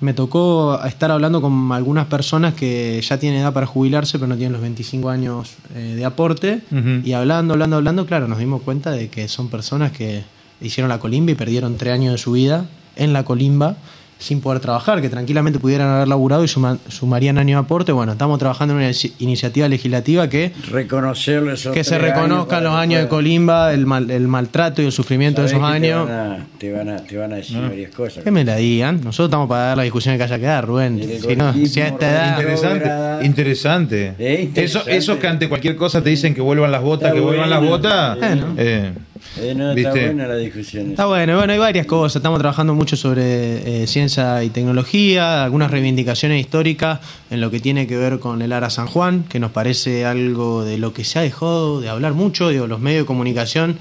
Me 0.00 0.14
tocó 0.14 0.82
estar 0.82 1.10
hablando 1.10 1.42
con 1.42 1.72
algunas 1.72 2.06
personas 2.06 2.54
que 2.54 3.02
ya 3.02 3.18
tienen 3.18 3.40
edad 3.42 3.52
para 3.52 3.66
jubilarse, 3.66 4.18
pero 4.18 4.28
no 4.28 4.36
tienen 4.36 4.54
los 4.54 4.62
25 4.62 5.10
años 5.10 5.56
eh, 5.74 5.94
de 5.94 6.04
aporte, 6.06 6.62
y 7.04 7.12
hablando, 7.12 7.52
hablando, 7.52 7.76
hablando, 7.76 8.06
claro, 8.06 8.26
nos 8.26 8.38
dimos 8.38 8.62
cuenta 8.62 8.92
de 8.92 9.10
que 9.10 9.28
son 9.28 9.48
personas 9.48 9.92
que 9.92 10.22
hicieron 10.62 10.88
la 10.88 10.98
colimba 10.98 11.32
y 11.32 11.34
perdieron 11.34 11.76
tres 11.76 11.92
años 11.92 12.12
de 12.12 12.18
su 12.18 12.32
vida 12.32 12.66
en 12.96 13.12
la 13.12 13.24
colimba 13.24 13.76
sin 14.20 14.40
poder 14.40 14.60
trabajar, 14.60 15.00
que 15.00 15.08
tranquilamente 15.08 15.58
pudieran 15.58 15.88
haber 15.88 16.06
laburado 16.06 16.44
y 16.44 16.48
suma- 16.48 16.78
sumarían 16.88 17.38
año 17.38 17.56
de 17.56 17.64
aporte. 17.64 17.90
Bueno, 17.90 18.12
estamos 18.12 18.38
trabajando 18.38 18.74
en 18.74 18.80
una 18.84 18.90
iniciativa 19.18 19.66
legislativa 19.68 20.28
que, 20.28 20.52
Reconocerles 20.70 21.60
esos 21.60 21.72
que 21.74 21.82
se 21.84 21.98
reconozcan 21.98 22.58
años 22.58 22.70
los 22.70 22.74
años 22.80 23.02
de 23.02 23.08
colimba, 23.08 23.72
el, 23.72 23.86
mal- 23.86 24.10
el 24.10 24.28
maltrato 24.28 24.82
y 24.82 24.86
el 24.86 24.92
sufrimiento 24.92 25.40
de 25.40 25.48
esos 25.48 25.62
años. 25.62 26.06
Te 26.06 26.12
van 26.12 26.20
a, 26.30 26.46
te 26.58 26.72
van 26.72 26.88
a, 26.90 26.96
te 26.98 27.16
van 27.16 27.32
a 27.32 27.36
decir 27.36 27.58
varias 27.60 27.90
cosas. 27.94 28.22
Que 28.22 28.30
me 28.30 28.44
la 28.44 28.56
digan. 28.56 28.96
Nosotros 29.02 29.28
estamos 29.28 29.48
para 29.48 29.62
dar 29.62 29.76
la 29.78 29.82
discusión 29.84 30.16
que 30.16 30.22
haya 30.24 30.38
que 30.38 30.46
dar, 30.46 30.66
Rubén. 30.66 31.00
Si, 31.20 31.34
no, 31.36 31.52
si 31.54 31.80
a 31.80 31.88
esta 31.88 32.10
edad. 32.10 32.38
Interesante. 32.38 32.76
Interesante, 33.24 33.26
interesante. 33.26 34.14
Eh, 34.18 34.42
interesante. 34.42 34.90
Eso, 34.90 34.98
esos 35.12 35.18
que 35.18 35.26
ante 35.26 35.48
cualquier 35.48 35.76
cosa 35.76 36.02
te 36.02 36.10
dicen 36.10 36.34
que 36.34 36.40
vuelvan 36.40 36.70
las 36.70 36.82
botas, 36.82 37.08
Está 37.08 37.14
que 37.14 37.20
vuelvan 37.20 37.48
las 37.50 37.60
botas. 37.62 38.18
Bueno. 38.18 38.54
eh, 38.58 38.92
Eh, 39.38 39.54
no, 39.54 39.72
está 39.72 39.92
¿Viste? 39.92 40.06
buena 40.06 40.26
la 40.26 40.36
discusión. 40.36 40.90
Está 40.90 41.06
bueno, 41.06 41.36
bueno, 41.36 41.52
hay 41.52 41.58
varias 41.58 41.86
cosas. 41.86 42.16
Estamos 42.16 42.38
trabajando 42.38 42.74
mucho 42.74 42.96
sobre 42.96 43.82
eh, 43.82 43.86
ciencia 43.86 44.42
y 44.42 44.50
tecnología, 44.50 45.44
algunas 45.44 45.70
reivindicaciones 45.70 46.40
históricas 46.40 47.00
en 47.30 47.40
lo 47.40 47.50
que 47.50 47.60
tiene 47.60 47.86
que 47.86 47.96
ver 47.96 48.18
con 48.18 48.42
el 48.42 48.52
Ara 48.52 48.70
San 48.70 48.86
Juan, 48.86 49.24
que 49.24 49.38
nos 49.38 49.52
parece 49.52 50.04
algo 50.04 50.64
de 50.64 50.78
lo 50.78 50.92
que 50.92 51.04
se 51.04 51.18
ha 51.18 51.22
dejado 51.22 51.80
de 51.80 51.88
hablar 51.88 52.14
mucho. 52.14 52.48
Digo, 52.48 52.66
los 52.66 52.80
medios 52.80 53.02
de 53.02 53.06
comunicación 53.06 53.78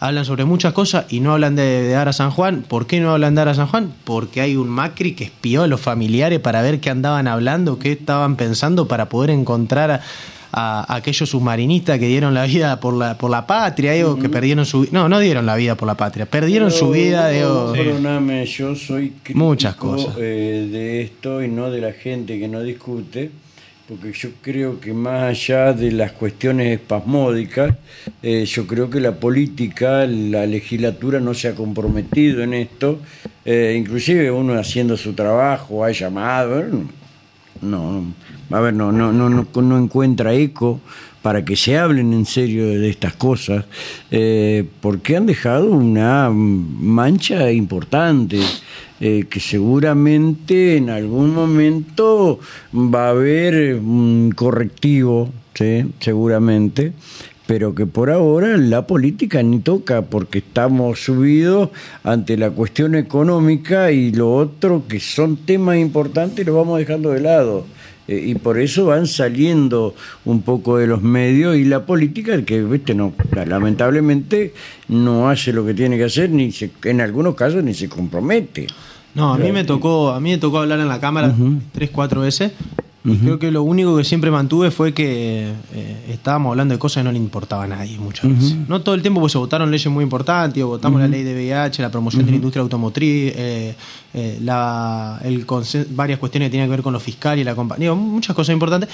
hablan 0.00 0.24
sobre 0.24 0.44
muchas 0.44 0.72
cosas 0.72 1.06
y 1.08 1.20
no 1.20 1.32
hablan 1.32 1.56
de, 1.56 1.82
de 1.82 1.94
Ara 1.96 2.12
San 2.12 2.30
Juan. 2.30 2.62
¿Por 2.66 2.86
qué 2.86 3.00
no 3.00 3.12
hablan 3.12 3.34
de 3.34 3.40
Ara 3.40 3.54
San 3.54 3.66
Juan? 3.66 3.92
Porque 4.04 4.40
hay 4.40 4.56
un 4.56 4.68
Macri 4.68 5.12
que 5.12 5.24
espió 5.24 5.62
a 5.62 5.66
los 5.66 5.80
familiares 5.80 6.40
para 6.40 6.62
ver 6.62 6.80
qué 6.80 6.90
andaban 6.90 7.26
hablando, 7.26 7.78
qué 7.78 7.92
estaban 7.92 8.36
pensando 8.36 8.88
para 8.88 9.08
poder 9.08 9.30
encontrar 9.30 9.90
a, 9.90 10.00
a 10.52 10.94
aquellos 10.96 11.28
submarinistas 11.28 11.98
que 11.98 12.06
dieron 12.06 12.32
la 12.34 12.46
vida 12.46 12.80
por 12.80 12.94
la 12.94 13.18
por 13.18 13.30
la 13.30 13.46
patria, 13.46 13.92
digo, 13.92 14.18
que 14.18 14.28
perdieron 14.28 14.64
su 14.64 14.88
no, 14.92 15.08
no 15.08 15.18
dieron 15.18 15.44
la 15.46 15.56
vida 15.56 15.74
por 15.74 15.86
la 15.86 15.96
patria, 15.96 16.26
perdieron 16.26 16.70
su 16.70 16.90
vida, 16.90 17.28
digo, 17.28 17.72
Perdóname, 17.72 18.46
yo 18.46 18.74
soy 18.74 19.10
crítico 19.22 19.38
Muchas 19.38 19.74
cosas. 19.76 20.14
eh, 20.18 20.68
de 20.70 21.02
esto 21.02 21.42
y 21.42 21.48
no 21.48 21.70
de 21.70 21.80
la 21.80 21.92
gente 21.92 22.38
que 22.38 22.48
no 22.48 22.62
discute, 22.62 23.30
porque 23.88 24.12
yo 24.12 24.30
creo 24.42 24.80
que 24.80 24.92
más 24.92 25.22
allá 25.24 25.72
de 25.72 25.92
las 25.92 26.12
cuestiones 26.12 26.78
espasmódicas, 26.78 27.74
eh, 28.22 28.44
yo 28.46 28.66
creo 28.66 28.90
que 28.90 29.00
la 29.00 29.12
política, 29.12 30.06
la 30.06 30.46
legislatura 30.46 31.20
no 31.20 31.32
se 31.34 31.48
ha 31.48 31.54
comprometido 31.54 32.42
en 32.42 32.54
esto, 32.54 33.00
eh, 33.44 33.74
inclusive 33.78 34.30
uno 34.30 34.58
haciendo 34.58 34.96
su 34.96 35.14
trabajo 35.14 35.84
ha 35.84 35.90
llamado, 35.90 36.56
bueno, 36.56 36.90
no, 37.62 38.04
a 38.50 38.60
ver, 38.60 38.74
no, 38.74 38.92
no, 38.92 39.12
no, 39.12 39.28
no, 39.28 39.46
no 39.54 39.78
encuentra 39.78 40.34
eco 40.34 40.80
para 41.22 41.44
que 41.44 41.56
se 41.56 41.76
hablen 41.76 42.12
en 42.12 42.24
serio 42.24 42.66
de 42.68 42.88
estas 42.88 43.14
cosas, 43.14 43.64
eh, 44.10 44.64
porque 44.80 45.16
han 45.16 45.26
dejado 45.26 45.70
una 45.70 46.30
mancha 46.30 47.50
importante. 47.52 48.40
eh, 49.00 49.26
que 49.30 49.38
seguramente 49.38 50.76
en 50.76 50.90
algún 50.90 51.32
momento 51.32 52.40
va 52.74 53.06
a 53.06 53.10
haber 53.10 53.76
un 53.76 54.32
correctivo, 54.34 55.30
¿sí? 55.54 55.84
seguramente, 56.00 56.92
pero 57.46 57.74
que 57.74 57.86
por 57.86 58.10
ahora 58.10 58.56
la 58.56 58.86
política 58.86 59.42
ni 59.42 59.60
toca 59.60 60.02
porque 60.02 60.38
estamos 60.38 61.04
subidos 61.04 61.70
ante 62.02 62.36
la 62.36 62.50
cuestión 62.50 62.94
económica 62.94 63.92
y 63.92 64.10
lo 64.10 64.34
otro 64.34 64.82
que 64.88 65.00
son 65.00 65.36
temas 65.36 65.78
importantes 65.78 66.44
los 66.44 66.56
vamos 66.56 66.78
dejando 66.78 67.12
de 67.12 67.20
lado. 67.20 67.66
Eh, 68.08 68.24
y 68.28 68.34
por 68.36 68.58
eso 68.58 68.86
van 68.86 69.06
saliendo 69.06 69.94
un 70.24 70.40
poco 70.40 70.78
de 70.78 70.86
los 70.86 71.02
medios 71.02 71.56
y 71.56 71.64
la 71.66 71.84
política 71.84 72.42
que 72.42 72.62
viste 72.62 72.94
no 72.94 73.12
lamentablemente 73.46 74.54
no 74.88 75.28
hace 75.28 75.52
lo 75.52 75.64
que 75.66 75.74
tiene 75.74 75.98
que 75.98 76.04
hacer 76.04 76.30
ni 76.30 76.50
se, 76.50 76.70
en 76.84 77.02
algunos 77.02 77.34
casos 77.34 77.62
ni 77.62 77.74
se 77.74 77.86
compromete 77.90 78.66
No, 79.14 79.34
a 79.34 79.38
mí 79.38 79.52
me 79.52 79.64
tocó, 79.64 80.08
a 80.10 80.20
mí 80.20 80.30
me 80.30 80.38
tocó 80.38 80.60
hablar 80.60 80.80
en 80.80 80.88
la 80.88 81.00
cámara 81.00 81.34
tres, 81.72 81.90
cuatro 81.90 82.22
veces. 82.22 82.52
Creo 83.04 83.38
que 83.38 83.50
lo 83.50 83.62
único 83.62 83.96
que 83.96 84.04
siempre 84.04 84.30
mantuve 84.30 84.70
fue 84.70 84.92
que 84.92 85.52
eh, 85.72 86.04
estábamos 86.08 86.50
hablando 86.50 86.74
de 86.74 86.78
cosas 86.78 87.00
que 87.00 87.04
no 87.04 87.12
le 87.12 87.18
importaba 87.18 87.64
a 87.64 87.66
nadie 87.66 87.98
muchas 87.98 88.28
veces. 88.28 88.56
No 88.68 88.82
todo 88.82 88.94
el 88.94 89.02
tiempo, 89.02 89.20
pues 89.20 89.32
se 89.32 89.38
votaron 89.38 89.70
leyes 89.70 89.90
muy 89.90 90.02
importantes, 90.02 90.62
o 90.62 90.68
votamos 90.68 91.00
la 91.00 91.08
ley 91.08 91.22
de 91.22 91.32
VIH, 91.34 91.80
la 91.80 91.90
promoción 91.90 92.24
de 92.24 92.32
la 92.32 92.36
industria 92.36 92.62
automotriz, 92.62 93.32
eh, 93.36 93.74
eh, 94.14 94.38
la, 94.42 95.20
el 95.22 95.46
varias 95.90 96.18
cuestiones 96.18 96.48
que 96.48 96.50
tenían 96.50 96.66
que 96.66 96.72
ver 96.72 96.82
con 96.82 96.92
lo 96.92 97.00
fiscal 97.00 97.38
y 97.38 97.44
la 97.44 97.54
compañía, 97.54 97.94
muchas 97.94 98.34
cosas 98.34 98.52
importantes. 98.52 98.88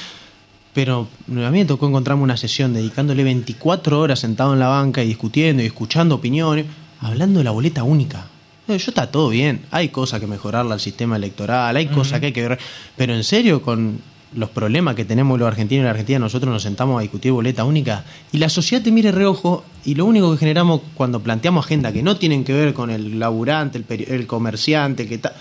Pero 0.75 1.07
a 1.29 1.51
mí 1.51 1.59
me 1.59 1.65
tocó 1.65 1.87
encontrarme 1.87 2.23
una 2.25 2.37
sesión 2.37 2.75
dedicándole 2.75 3.23
24 3.23 4.01
horas 4.01 4.19
sentado 4.19 4.53
en 4.53 4.59
la 4.59 4.69
banca 4.69 5.03
y 5.03 5.07
discutiendo 5.07 5.63
y 5.63 5.67
escuchando 5.67 6.17
opiniones, 6.17 6.67
hablando 7.01 7.39
de 7.39 7.45
la 7.45 7.53
boleta 7.53 7.85
única. 7.85 8.27
Eh, 8.69 8.79
Yo 8.79 8.91
está 8.91 9.11
todo 9.11 9.29
bien, 9.29 9.61
hay 9.71 9.89
cosas 9.91 10.21
que 10.21 10.27
mejorarle 10.27 10.73
al 10.73 10.81
sistema 10.81 11.17
electoral, 11.17 11.77
hay 11.77 11.87
cosas 11.89 12.21
que 12.21 12.27
hay 12.27 12.33
que 12.33 12.49
ver, 12.49 12.59
pero 12.97 13.15
en 13.15 13.23
serio 13.25 13.61
con 13.63 13.99
los 14.35 14.51
problemas 14.51 14.97
que 14.97 15.05
tenemos 15.05 15.39
los 15.39 15.47
argentinos 15.47 15.83
y 15.83 15.85
la 15.85 15.91
Argentina, 15.91 16.19
nosotros 16.19 16.53
nos 16.53 16.63
sentamos 16.63 16.99
a 16.99 17.03
discutir 17.03 17.31
boleta 17.31 17.65
única 17.65 18.05
y 18.33 18.39
la 18.39 18.49
sociedad 18.49 18.83
te 18.83 18.91
mire 18.91 19.13
reojo 19.13 19.65
y 19.85 19.95
lo 19.95 20.07
único 20.07 20.33
que 20.33 20.39
generamos 20.39 20.81
cuando 20.95 21.21
planteamos 21.21 21.65
agenda 21.67 21.93
que 21.93 22.03
no 22.03 22.17
tienen 22.17 22.43
que 22.43 22.53
ver 22.53 22.75
con 22.75 22.91
el 22.91 23.21
laburante, 23.21 23.79
el, 23.79 23.87
peri- 23.87 24.09
el 24.11 24.27
comerciante, 24.27 25.07
que 25.07 25.19
tal, 25.19 25.35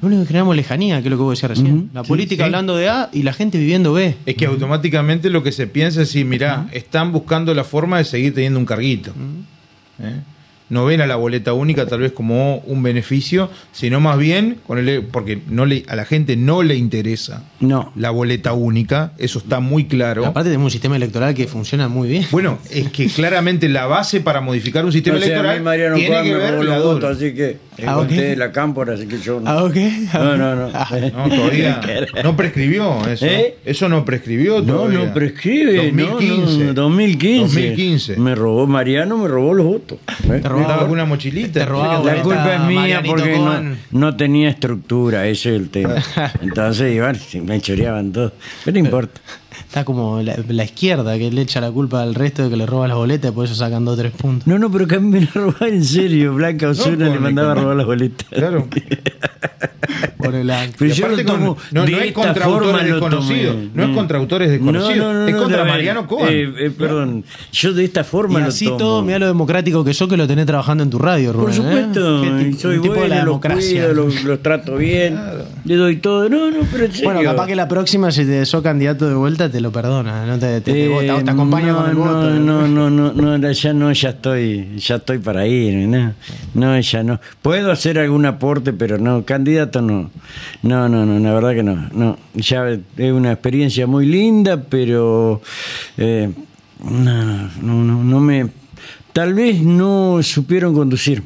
lo 0.00 0.06
único 0.06 0.22
que 0.22 0.28
generamos 0.28 0.54
es 0.54 0.58
lejanía, 0.58 1.00
que 1.02 1.08
es 1.08 1.10
lo 1.10 1.16
que 1.16 1.22
vos 1.24 1.36
decías 1.36 1.50
recién. 1.50 1.90
La 1.92 2.02
política 2.04 2.44
sí. 2.44 2.46
hablando 2.46 2.76
de 2.76 2.88
A 2.88 3.10
y 3.12 3.24
la 3.24 3.32
gente 3.32 3.58
viviendo 3.58 3.92
B. 3.92 4.14
Es 4.24 4.36
que 4.36 4.46
automáticamente 4.46 5.28
lo 5.28 5.42
que 5.42 5.50
se 5.50 5.66
piensa 5.66 6.02
es 6.02 6.10
si, 6.10 6.22
mirá, 6.24 6.68
están 6.72 7.10
buscando 7.12 7.52
la 7.54 7.64
forma 7.64 7.98
de 7.98 8.04
seguir 8.04 8.34
teniendo 8.34 8.58
un 8.60 8.66
carguito. 8.66 9.12
¿Eh? 10.00 10.20
No 10.72 10.86
ven 10.86 11.00
a 11.02 11.06
la 11.06 11.16
boleta 11.16 11.52
única 11.52 11.86
tal 11.86 12.00
vez 12.00 12.12
como 12.12 12.58
un 12.66 12.82
beneficio, 12.82 13.50
sino 13.72 14.00
más 14.00 14.18
bien, 14.18 14.56
con 14.66 14.78
el, 14.78 15.02
porque 15.02 15.38
no 15.48 15.66
le, 15.66 15.84
a 15.86 15.94
la 15.96 16.04
gente 16.06 16.34
no 16.36 16.62
le 16.62 16.76
interesa 16.76 17.44
no 17.60 17.92
la 17.94 18.10
boleta 18.10 18.54
única, 18.54 19.12
eso 19.18 19.38
está 19.38 19.60
muy 19.60 19.84
claro. 19.84 20.24
Aparte 20.26 20.48
tenemos 20.48 20.64
un 20.66 20.70
sistema 20.70 20.96
electoral 20.96 21.34
que 21.34 21.46
funciona 21.46 21.88
muy 21.88 22.08
bien. 22.08 22.26
Bueno, 22.30 22.58
es 22.70 22.88
que 22.90 23.06
claramente 23.08 23.68
la 23.68 23.86
base 23.86 24.20
para 24.20 24.40
modificar 24.40 24.84
un 24.84 24.92
sistema 24.92 25.18
O 25.18 25.20
sea, 25.20 25.28
a 25.28 25.30
electoral 25.32 25.58
mí 25.58 25.64
Mariano 25.64 25.94
tiene 25.96 26.10
Juan 26.10 26.24
que 26.24 26.34
ver 26.34 26.52
la 26.54 26.56
los 26.56 26.64
dura. 26.64 26.78
votos, 26.78 27.16
así 27.18 27.34
que 27.34 27.58
Ah, 27.86 27.96
ok. 27.98 28.02
encontré 28.04 28.36
la 28.36 28.52
cámpora, 28.52 28.94
así 28.94 29.06
que 29.06 29.18
yo 29.18 29.40
no. 29.40 29.50
Ah. 29.50 29.70
No, 30.14 30.36
no, 30.36 30.54
no. 30.56 30.68
No, 30.72 31.28
todavía 31.36 31.80
no 32.24 32.36
prescribió 32.36 33.06
eso. 33.08 33.26
¿Eh? 33.26 33.56
Eso 33.64 33.88
no 33.88 34.04
prescribió 34.04 34.60
No, 34.60 34.74
todavía. 34.74 34.98
no 35.06 35.14
prescribe. 35.14 35.76
2015. 35.90 36.58
No, 36.58 36.64
no, 36.64 36.74
2015. 36.74 37.42
2015. 37.60 38.16
Me 38.16 38.34
robó, 38.34 38.66
Mariano 38.66 39.16
me 39.18 39.28
robó 39.28 39.54
los 39.54 39.66
votos. 39.66 39.98
¿eh? 40.30 40.38
Te 40.42 40.48
robó. 40.48 40.61
¿Estaba 40.62 40.82
con 40.82 40.90
una 40.90 41.04
mochilita? 41.04 41.60
Te 41.60 41.66
robaba 41.66 42.02
La 42.02 42.22
culpa 42.22 42.54
es 42.54 42.60
mía 42.62 42.80
Marianito 42.80 43.14
porque 43.14 43.38
no, 43.38 43.76
no 43.90 44.16
tenía 44.16 44.48
estructura, 44.48 45.26
ese 45.26 45.54
es 45.54 45.60
el 45.60 45.70
tema. 45.70 45.96
Entonces, 46.40 46.94
igual, 46.94 47.18
me 47.42 47.60
choreaban 47.60 48.12
todo. 48.12 48.32
Pero 48.64 48.72
no 48.72 48.84
importa. 48.84 49.20
Está 49.66 49.84
como 49.84 50.20
la, 50.22 50.36
la 50.48 50.64
izquierda 50.64 51.16
que 51.18 51.30
le 51.30 51.42
echa 51.42 51.60
la 51.60 51.70
culpa 51.70 52.02
al 52.02 52.14
resto 52.14 52.44
de 52.44 52.50
que 52.50 52.56
le 52.56 52.66
roba 52.66 52.88
las 52.88 52.96
boletas 52.96 53.30
y 53.30 53.34
por 53.34 53.44
eso 53.46 53.54
sacan 53.54 53.84
dos 53.84 53.94
o 53.94 54.02
tres 54.02 54.12
puntos. 54.12 54.46
No, 54.46 54.58
no, 54.58 54.70
pero 54.70 54.86
que 54.86 54.96
a 54.96 55.00
mí 55.00 55.08
me 55.08 55.20
la 55.22 55.30
robaba 55.32 55.68
en 55.68 55.84
serio. 55.84 56.34
Blanca 56.34 56.68
Osuna 56.68 57.06
con 57.06 57.14
le 57.14 57.20
mandaba 57.20 57.52
a 57.52 57.54
robar 57.54 57.76
las 57.76 57.86
boletas. 57.86 58.26
Claro. 58.28 58.66
Por 60.16 60.34
el 60.36 60.52
Pero 60.78 60.90
Y 60.90 60.94
yo 60.94 61.08
lo 61.08 61.14
aparte 61.14 61.24
con- 61.24 61.40
tomo 61.40 61.56
no, 61.72 61.84
de 61.84 61.90
no 61.92 61.98
es 61.98 62.04
esta 62.06 62.14
contra 62.22 62.44
forma 62.44 62.66
autores 62.68 62.88
lo 62.88 62.94
desconocidos, 62.94 63.56
no 63.74 63.82
es 63.84 63.96
contra 63.96 64.18
autores 64.18 64.50
desconocidos, 64.50 64.96
No, 64.98 65.12
no, 65.14 65.26
es 65.26 65.34
contra 65.34 65.64
Mariano 65.64 66.06
Cohen. 66.06 66.28
eh, 66.30 66.52
eh, 66.66 66.70
perdón, 66.70 67.24
yo 67.52 67.72
de 67.72 67.84
esta 67.84 68.00
Y 68.02 68.04
forma 68.04 68.38
lo 68.40 68.46
así 68.46 68.66
tomo. 68.66 68.76
todo, 68.76 69.02
mira 69.02 69.18
lo 69.18 69.26
democrático 69.26 69.84
que 69.84 69.92
sos 69.94 70.08
que 70.08 70.16
lo 70.16 70.26
tenés 70.28 70.46
trabajando 70.46 70.84
en 70.84 70.90
tu 70.90 70.98
radio, 70.98 71.32
Rubén. 71.32 71.46
Por 71.46 71.54
supuesto, 71.54 72.24
¿eh? 72.24 72.28
Qué 72.38 72.44
ti- 72.50 72.58
soy 72.58 72.78
bueno, 72.78 73.02
la 73.08 73.16
los 73.16 73.24
democracia. 73.24 73.86
cuido, 73.88 73.94
los, 73.94 74.24
los 74.24 74.42
trato 74.42 74.76
bien, 74.76 75.18
le 75.64 75.76
doy 75.76 75.96
todo. 75.96 76.28
No, 76.28 76.50
no, 76.50 76.66
pero 76.70 76.84
en 76.84 76.92
serio. 76.92 77.12
Bueno, 77.12 77.28
capaz 77.28 77.46
que 77.46 77.56
la 77.56 77.68
próxima, 77.68 78.10
si 78.10 78.24
te 78.24 78.44
sos 78.46 78.62
candidato 78.62 79.08
de 79.08 79.14
vuelta, 79.14 79.50
te 79.50 79.60
lo 79.60 79.70
perdona. 79.70 80.26
No 80.26 80.38
te, 80.38 80.60
te, 80.60 80.72
te 80.72 80.84
Eh, 80.84 80.88
vota, 80.88 81.22
te 81.22 81.30
acompaña 81.30 81.72
no, 81.72 81.76
con 81.76 81.90
el 81.90 81.96
no, 81.96 82.00
voto. 82.00 82.30
No, 82.30 82.68
no, 82.68 82.90
no, 82.90 83.12
no, 83.12 83.38
no, 83.38 83.52
ya 83.52 83.72
no, 83.72 83.92
ya 83.92 84.10
estoy, 84.10 84.76
ya 84.78 84.96
estoy 84.96 85.18
para 85.18 85.46
ir, 85.46 85.88
no, 85.88 86.14
no, 86.54 86.80
ya 86.80 87.02
no. 87.02 87.20
Puedo 87.40 87.70
hacer 87.70 87.98
algún 87.98 88.26
aporte, 88.26 88.72
pero 88.72 88.98
no, 88.98 89.24
candidato 89.24 89.82
no, 89.82 90.10
no, 90.62 90.88
no, 90.88 91.06
no, 91.06 91.18
la 91.18 91.34
verdad 91.34 91.54
que 91.54 91.62
no, 91.62 91.88
no. 91.92 92.18
Ya 92.34 92.68
es 92.68 93.12
una 93.12 93.32
experiencia 93.32 93.86
muy 93.86 94.06
linda, 94.06 94.62
pero 94.62 95.40
eh, 95.96 96.30
no, 96.84 97.48
no, 97.62 97.84
no, 97.84 98.04
no 98.04 98.20
me, 98.20 98.48
tal 99.12 99.34
vez 99.34 99.62
no 99.62 100.20
supieron 100.22 100.74
conducir. 100.74 101.22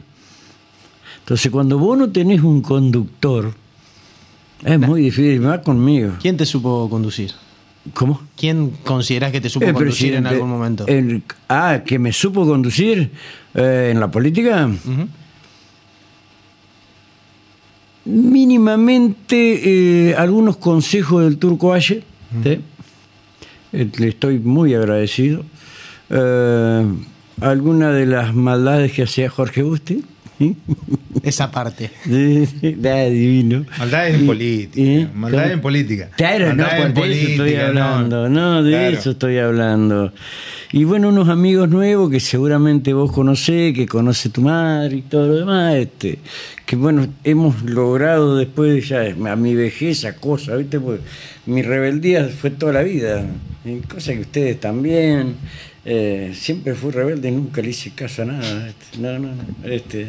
Entonces, 1.21 1.51
cuando 1.51 1.79
vos 1.79 1.99
no 1.99 2.11
tenés 2.11 2.43
un 2.43 2.63
conductor, 2.63 3.53
es 4.65 4.79
muy 4.81 5.03
difícil, 5.03 5.45
va 5.47 5.61
conmigo. 5.63 6.13
¿Quién 6.21 6.37
te 6.37 6.45
supo 6.47 6.89
conducir? 6.91 7.31
¿Cómo? 7.95 8.21
¿Quién 8.37 8.71
considerás 8.85 9.31
que 9.31 9.41
te 9.41 9.49
supo 9.49 9.67
El 9.67 9.75
conducir 9.75 10.15
en 10.15 10.27
algún 10.27 10.49
momento? 10.51 10.87
el- 10.89 11.23
ah, 11.49 11.83
que 11.87 11.99
me 11.99 12.13
supo 12.13 12.45
conducir 12.47 13.11
eh, 13.55 13.91
en 13.93 14.01
la 14.01 14.11
política. 14.11 14.69
Mínimamente 18.05 20.11
eh, 20.11 20.15
algunos 20.15 20.57
consejos 20.59 21.25
del 21.25 21.39
Turco 21.39 21.73
Ayer. 21.73 22.05
¿sí? 22.43 22.61
Eh, 23.73 23.89
Le 23.99 24.09
estoy 24.09 24.39
muy 24.39 24.75
agradecido. 24.75 25.43
Eh, 26.11 26.87
alguna 27.41 27.91
de 27.93 28.07
las 28.07 28.35
maldades 28.35 28.93
que 28.93 29.03
hacía 29.03 29.29
Jorge 29.29 29.63
Busti. 29.63 30.05
Esa 31.23 31.51
parte. 31.51 31.91
Sí, 32.05 32.47
sí, 32.47 32.75
da 32.79 33.05
divino. 33.07 33.65
Maldades 33.79 34.15
en 34.17 34.25
Y- 34.25 34.27
política. 34.27 34.81
y- 34.81 35.09
Maldades 35.15 35.53
en 35.53 35.61
política. 35.61 36.11
Claro, 36.17 36.55
no, 36.55 36.65
en 36.65 36.69
de 36.69 36.75
eso 36.75 36.87
estoy 36.87 37.33
política, 37.35 37.67
hablando. 37.69 38.29
No, 38.29 38.63
de 38.63 38.71
Claro. 38.71 38.97
eso 38.99 39.11
estoy 39.13 39.39
hablando. 39.39 40.13
Y 40.73 40.85
bueno, 40.85 41.09
unos 41.09 41.29
amigos 41.29 41.69
nuevos 41.69 42.11
que 42.11 42.21
seguramente 42.21 42.93
vos 42.93 43.13
conocés, 43.13 43.73
que 43.73 43.87
conoce 43.87 44.29
tu 44.31 44.43
madre 44.43 44.97
y 44.97 45.03
todo 45.03 45.29
lo 45.29 45.35
demás, 45.37 45.75
este, 45.77 46.19
que 46.67 46.77
bueno, 46.77 47.07
hemos 47.25 47.63
logrado 47.63 48.37
después 48.37 48.87
ya 48.89 49.03
a 49.31 49.37
mi 49.37 49.55
vejez, 49.55 50.05
a 50.05 50.15
cosa, 50.17 50.57
¿viste? 50.57 50.81
Porque 50.81 51.03
mi 51.47 51.63
rebeldía 51.63 52.25
fue 52.29 52.51
toda 52.51 52.73
la 52.73 52.83
vida, 52.83 53.25
y 53.65 53.77
cosa 53.87 54.13
que 54.13 54.21
ustedes 54.21 54.61
también. 54.61 55.37
Eh, 55.89 56.33
siempre 56.35 56.75
fui 56.75 56.91
rebelde 56.91 57.29
y 57.29 57.33
nunca 57.33 57.63
le 57.63 57.71
hice 57.71 57.91
caso 57.93 58.23
a 58.23 58.25
nada. 58.25 58.69
este, 58.69 58.99
no, 58.99 59.19
no, 59.21 59.29
no. 59.29 59.43
Este, 59.71 60.09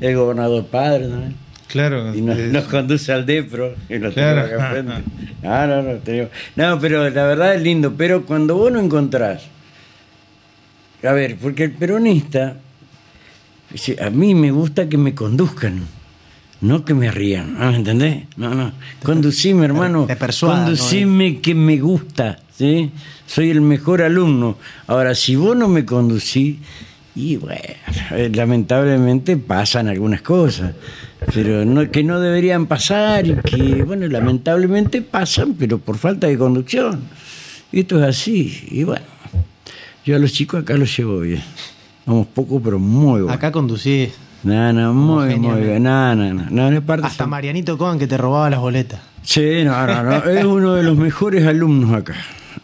el 0.00 0.16
gobernador 0.16 0.64
padre 0.66 1.08
también. 1.08 1.34
Claro. 1.68 2.14
Y 2.14 2.22
nos, 2.22 2.38
es- 2.38 2.50
nos 2.52 2.64
conduce 2.64 3.12
al 3.12 3.26
DEPRO 3.26 3.74
y 3.90 3.98
lo 3.98 4.10
Claro. 4.12 4.40
acá. 4.42 5.02
Ah, 5.44 5.66
no, 5.68 5.82
no, 5.82 5.98
tenemos- 5.98 6.30
no, 6.56 6.80
pero 6.80 7.08
la 7.10 7.24
verdad 7.26 7.54
es 7.54 7.62
lindo. 7.62 7.94
Pero 7.96 8.24
cuando 8.24 8.56
vos 8.56 8.72
no 8.72 8.80
encontrás, 8.80 9.42
a 11.02 11.12
ver, 11.12 11.36
porque 11.36 11.64
el 11.64 11.72
peronista, 11.72 12.56
dice, 13.70 13.96
a 14.02 14.08
mí 14.10 14.34
me 14.34 14.50
gusta 14.50 14.88
que 14.88 14.96
me 14.96 15.14
conduzcan, 15.14 15.80
no 16.62 16.84
que 16.84 16.94
me 16.94 17.10
rían, 17.10 17.58
¿me 17.58 17.76
entendés? 17.76 18.24
No, 18.36 18.54
no, 18.54 18.72
conducime, 19.02 19.64
hermano, 19.66 20.06
te 20.06 20.16
persuada, 20.16 20.64
conducime 20.64 21.40
que 21.40 21.54
me 21.54 21.78
gusta, 21.78 22.38
¿sí? 22.60 22.90
Soy 23.26 23.50
el 23.50 23.62
mejor 23.62 24.02
alumno. 24.02 24.58
Ahora, 24.86 25.14
si 25.14 25.34
vos 25.34 25.56
no 25.56 25.66
me 25.66 25.86
conducís, 25.86 26.58
y 27.14 27.36
bueno, 27.36 27.58
eh, 28.12 28.30
lamentablemente 28.34 29.36
pasan 29.38 29.88
algunas 29.88 30.20
cosas, 30.20 30.72
pero 31.34 31.64
no, 31.64 31.90
que 31.90 32.04
no 32.04 32.20
deberían 32.20 32.66
pasar 32.66 33.26
y 33.26 33.34
que, 33.36 33.82
bueno, 33.82 34.06
lamentablemente 34.08 35.00
pasan, 35.00 35.54
pero 35.54 35.78
por 35.78 35.96
falta 35.96 36.26
de 36.26 36.36
conducción. 36.36 37.00
Esto 37.72 37.98
es 38.02 38.08
así, 38.08 38.68
y 38.70 38.84
bueno, 38.84 39.06
yo 40.04 40.16
a 40.16 40.18
los 40.18 40.32
chicos 40.32 40.62
acá 40.62 40.74
los 40.74 40.94
llevo 40.94 41.20
bien. 41.20 41.42
Vamos 42.04 42.26
poco, 42.26 42.60
pero 42.60 42.78
muy 42.78 43.22
bueno. 43.22 43.32
Acá 43.32 43.50
conducís 43.52 44.10
No, 44.42 44.72
no, 44.72 44.92
muy, 44.92 45.36
muy 45.36 45.60
bien. 45.62 45.82
No, 45.82 46.14
no, 46.14 46.34
no. 46.34 46.70
no, 46.70 46.82
Hasta 47.04 47.10
son- 47.24 47.30
Marianito 47.30 47.78
Cohen 47.78 47.98
que 47.98 48.06
te 48.06 48.16
robaba 48.18 48.50
las 48.50 48.60
boletas. 48.60 49.00
Sí, 49.22 49.62
no, 49.64 49.86
no, 49.86 50.02
no. 50.02 50.16
Es 50.24 50.44
uno 50.44 50.74
de 50.74 50.82
los 50.82 50.96
mejores 50.96 51.46
alumnos 51.46 51.92
acá. 51.92 52.14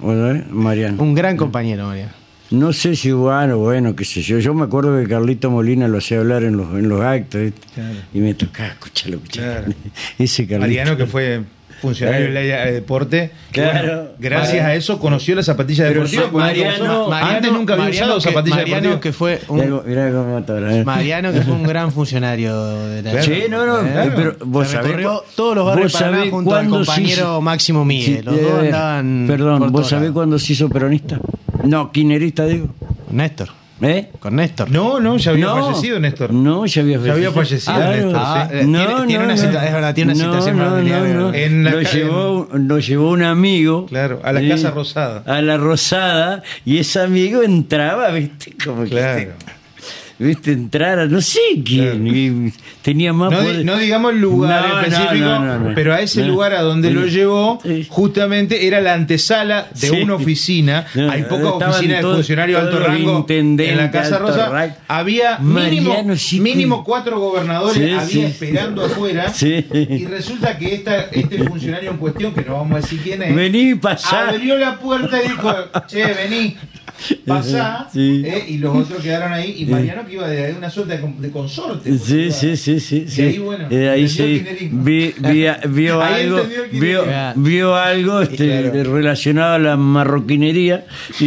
Mariano. 0.00 1.02
Un 1.02 1.14
gran 1.14 1.36
compañero, 1.36 1.86
Mariano. 1.86 2.12
No 2.50 2.72
sé 2.72 2.94
si 2.94 3.10
bueno, 3.10 3.58
bueno, 3.58 3.96
qué 3.96 4.04
sé 4.04 4.22
yo. 4.22 4.38
Yo 4.38 4.54
me 4.54 4.64
acuerdo 4.64 4.96
que 5.00 5.08
Carlito 5.08 5.50
Molina 5.50 5.88
lo 5.88 5.98
hacía 5.98 6.18
hablar 6.18 6.44
en 6.44 6.56
los, 6.56 6.68
en 6.74 6.88
los 6.88 7.00
actos. 7.00 7.52
Claro. 7.74 7.94
y 8.14 8.20
me 8.20 8.34
tocaba 8.34 8.68
escucharlo. 8.68 9.20
Claro. 9.28 9.72
Ese 10.18 10.46
Carlito. 10.46 10.60
Mariano, 10.60 10.96
que 10.96 11.06
fue 11.06 11.42
funcionario 11.80 12.26
Claro. 12.26 12.34
del 12.40 12.52
área 12.52 12.66
de 12.66 12.72
deporte, 12.72 13.30
Claro. 13.52 13.86
bueno, 13.96 14.02
gracias 14.18 14.48
Mariano. 14.48 14.68
a 14.68 14.74
eso 14.74 14.98
conoció 14.98 15.34
la 15.34 15.42
zapatilla 15.42 15.84
deportiva. 15.84 16.22
Mariano- 16.32 16.78
nunca 16.78 16.92
usó- 17.02 17.12
antes 17.14 17.52
nunca 17.52 17.72
había 17.74 17.84
Mariano 17.84 18.16
usado 18.16 18.20
Mariano 18.56 18.76
deportivas. 18.90 19.00
que 19.02 19.12
fue 19.12 19.40
un 19.48 19.82
mirá 19.86 20.10
cómo 20.10 20.42
¿eh? 20.72 20.84
Mariano 20.84 21.32
que 21.32 21.40
fue 21.42 21.54
un 21.54 21.62
gran 21.64 21.92
funcionario 21.92 22.78
de 22.88 23.02
la 23.02 23.10
Claro. 23.10 23.24
Sí, 23.26 23.42
no, 23.50 23.66
no, 23.66 23.80
Eh, 23.86 24.12
pero 24.16 24.36
vos 24.44 24.68
sabés 24.68 25.06
todos 25.34 25.54
los 25.54 25.66
barrios 25.66 25.92
Paraná 25.92 26.24
junto 26.30 26.54
al 26.54 26.68
compañero 26.68 27.12
hizo- 27.12 27.40
Máximo 27.40 27.84
Miguel. 27.84 28.16
Sí, 28.18 28.22
los 28.22 28.34
eh, 28.36 28.42
dos 28.42 28.60
andaban. 28.60 29.24
Perdón, 29.26 29.72
¿vos 29.72 29.88
sabés 29.88 30.10
cuándo 30.12 30.38
se 30.38 30.52
hizo 30.54 30.68
peronista? 30.68 31.20
No, 31.64 31.90
quinerista 31.92 32.46
digo. 32.46 32.68
Néstor. 33.10 33.48
¿Eh? 33.82 34.08
Con 34.20 34.36
Néstor. 34.36 34.70
No, 34.70 35.00
no, 35.00 35.18
ya 35.18 35.32
había 35.32 35.44
No. 35.46 35.66
fallecido 35.66 36.00
Néstor. 36.00 36.32
No, 36.32 36.64
ya 36.64 36.80
había 36.80 36.98
Ya 36.98 37.12
había 37.12 37.30
fallecido. 37.30 37.74
fallecido 37.76 38.06
Néstor, 38.06 38.22
Ah, 38.24 38.48
sí. 38.50 38.56
eh, 38.56 38.60
tiene- 38.60 39.06
tiene 39.06 39.24
una 39.24 39.36
situa- 39.36 39.66
es 39.66 39.72
verdad, 39.74 39.94
tiene 39.94 40.12
una 40.14 40.24
situación 40.24 40.58
familiar, 40.58 41.02
¿verdad? 41.02 41.34
En 41.34 41.64
la 41.64 41.70
lo, 41.72 41.80
llevó, 41.82 42.48
lo 42.54 42.78
llevó 42.78 43.10
un 43.10 43.22
amigo. 43.22 43.84
Claro, 43.86 44.20
a 44.24 44.32
la 44.32 44.40
¿sí? 44.40 44.48
Casa 44.48 44.70
Rosada. 44.70 45.22
A 45.26 45.42
la 45.42 45.58
Rosada. 45.58 46.42
Y 46.64 46.78
ese 46.78 47.00
amigo 47.00 47.42
entraba, 47.42 48.08
¿viste? 48.12 48.54
Como 48.64 48.84
que- 48.84 49.30
¿Viste? 50.18 50.52
Entrara, 50.52 51.04
no 51.06 51.20
sé 51.20 51.40
quién. 51.64 52.06
y 52.06 52.52
tenía 52.82 53.12
más 53.12 53.30
No, 53.30 53.36
poder. 53.38 53.64
no 53.66 53.76
digamos 53.76 54.12
el 54.14 54.20
lugar 54.20 54.66
No, 54.66 54.80
específico, 54.80 55.14
no, 55.38 55.72
pero 55.74 55.92
a 55.92 56.00
ese 56.00 56.24
lugar 56.24 56.54
a 56.54 56.62
donde 56.62 56.90
lo 56.90 57.06
llevó, 57.06 57.58
justamente 57.88 58.66
era 58.66 58.80
la 58.80 58.94
antesala 58.94 59.68
de 59.78 59.88
Sí. 59.88 59.96
una 60.02 60.14
oficina. 60.14 60.86
Hay 61.10 61.24
pocas 61.24 61.68
oficinas 61.76 61.98
de 62.02 62.02
funcionarios 62.14 62.62
de 62.62 62.66
alto 62.68 62.80
rango 62.80 63.26
en 63.28 63.76
la 63.76 63.90
Casa 63.90 64.18
Rosa. 64.18 64.48
rango. 64.48 64.74
Había 64.88 65.38
mínimo, 65.38 66.02
mínimo 66.40 66.82
cuatro 66.84 67.18
gobernadores 67.20 67.74
Sí, 67.76 67.82
había 67.84 68.06
sí. 68.06 68.22
esperando 68.22 68.84
afuera. 68.86 69.32
Y 69.40 70.06
resulta 70.06 70.56
que 70.56 70.76
esta, 70.76 71.00
este 71.12 71.44
funcionario 71.44 71.90
en 71.90 71.96
cuestión, 71.98 72.32
que 72.32 72.42
no 72.42 72.54
vamos 72.54 72.72
a 72.72 72.80
decir 72.80 73.00
quién 73.02 73.22
es, 73.22 73.34
Vení, 73.34 73.74
pasá. 73.74 74.30
abrió 74.30 74.56
la 74.56 74.78
puerta 74.78 75.22
y 75.22 75.28
dijo, 75.28 75.52
che, 75.86 76.04
vení. 76.14 76.56
Pasá, 77.26 77.88
Sí. 77.92 78.22
eh, 78.24 78.44
y 78.48 78.58
los 78.58 78.74
otros 78.76 79.02
quedaron 79.02 79.32
ahí, 79.32 79.54
y 79.58 79.66
Mariano 79.66 80.06
que 80.06 80.14
iba 80.14 80.28
de, 80.28 80.54
una 80.54 80.70
suerte 80.70 80.98
de, 80.98 81.12
de 81.18 81.30
consorte. 81.30 81.98
Sí, 81.98 82.30
sí, 82.32 82.56
sí, 82.56 82.80
sí. 82.80 83.04
Sí. 83.08 83.22
ahí, 83.22 83.38
bueno, 83.38 83.66
Eh, 83.70 83.88
ahí 83.88 84.08
sí. 84.08 84.44
Vi, 84.72 85.14
vi- 85.18 85.46
vio 85.68 86.02
Ahí 86.02 86.22
algo, 86.24 86.40
vio, 86.72 87.04
vio 87.36 87.74
algo 87.76 88.20
este, 88.22 88.70
Claro. 88.70 88.94
relacionado 88.94 89.54
a 89.54 89.58
la 89.58 89.76
marroquinería 89.76 90.86
y, 91.20 91.26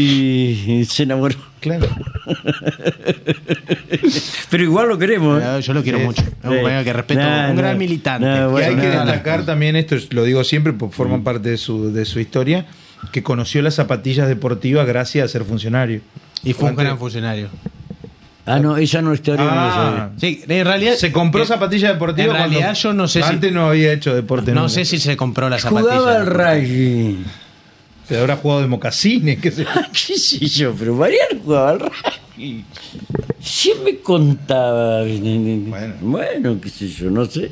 y 0.80 0.86
se 0.86 1.04
enamoró. 1.04 1.36
Claro. 1.60 1.88
Pero 4.50 4.64
igual 4.64 4.90
lo 4.90 4.98
queremos. 4.98 5.42
¿eh? 5.42 5.62
Yo- 5.62 5.74
lo 5.74 5.84
quiero 5.84 6.00
Sí. 6.00 6.06
mucho. 6.06 6.22
Es 6.22 6.28
un 6.28 6.34
Sí. 6.52 6.56
compañero 6.58 6.84
que 6.84 6.94
respeto. 6.94 7.20
No, 7.22 7.50
un 7.52 7.56
gran 7.58 7.74
no. 7.74 7.80
militante. 7.80 8.28
Y 8.28 8.48
bueno, 8.50 8.68
hay 8.68 8.76
que 8.76 8.90
destacar 8.90 9.46
también, 9.46 9.76
esto 9.76 9.96
es- 9.96 10.12
lo 10.14 10.24
digo 10.24 10.44
siempre, 10.44 10.74
porque 10.74 10.96
forma 10.96 11.24
parte 11.24 11.50
de 11.50 11.58
su, 11.58 11.92
de 11.92 12.06
su 12.06 12.20
historia, 12.20 12.66
que 13.12 13.24
conoció 13.24 13.62
las 13.62 13.76
zapatillas 13.76 14.28
deportivas 14.28 14.86
gracias 14.88 15.26
a 15.26 15.28
ser 15.28 15.44
funcionario. 15.44 16.02
Y 16.44 16.54
fue 16.54 16.70
un 16.70 16.76
gran 16.76 16.98
funcionario. 16.98 17.50
Ah, 18.46 18.60
no, 18.60 18.78
esa 18.78 19.02
no 19.02 19.14
historia 19.14 19.46
no 19.46 19.52
la 19.52 20.04
Ah. 20.06 20.10
Sí, 20.18 20.44
en 20.48 20.66
realidad. 20.66 20.96
se 20.96 21.12
compró 21.12 21.44
eh, 21.44 21.46
zapatillas 21.46 21.94
deportivas. 21.94 22.32
En 22.32 22.36
realidad, 22.38 22.62
cuando 22.62 22.80
yo 22.80 22.94
no 22.94 23.08
sé 23.08 23.22
si. 23.22 23.30
Antes 23.30 23.52
no 23.54 23.68
había 23.68 23.94
hecho 23.94 24.16
deporte. 24.16 24.54
No 24.54 24.62
nunca. 24.62 24.74
sé 24.74 24.86
si 24.86 24.98
se 24.98 25.16
compró 25.16 25.50
la 25.50 25.60
zapatilla. 25.60 25.98
Jugaba 25.98 26.16
al 26.16 26.26
rugby. 26.26 27.26
Se 28.08 28.18
habrá 28.18 28.38
jugado 28.38 28.62
de 28.62 28.68
mocasines, 28.68 29.40
qué 29.40 29.52
sé 29.52 29.66
yo. 29.66 29.70
¿Qué 29.92 30.18
sé 30.18 30.46
yo? 30.48 30.74
Pero 30.78 30.96
Mariano 30.96 31.40
jugaba 31.44 31.70
al 31.70 31.80
rugby. 31.80 32.66
Me 33.86 33.98
contaba. 34.00 35.04
Bueno. 35.04 35.94
Bueno, 36.02 36.60
qué 36.60 36.70
sé 36.70 36.88
yo, 36.88 37.12
no 37.12 37.26
sé. 37.26 37.52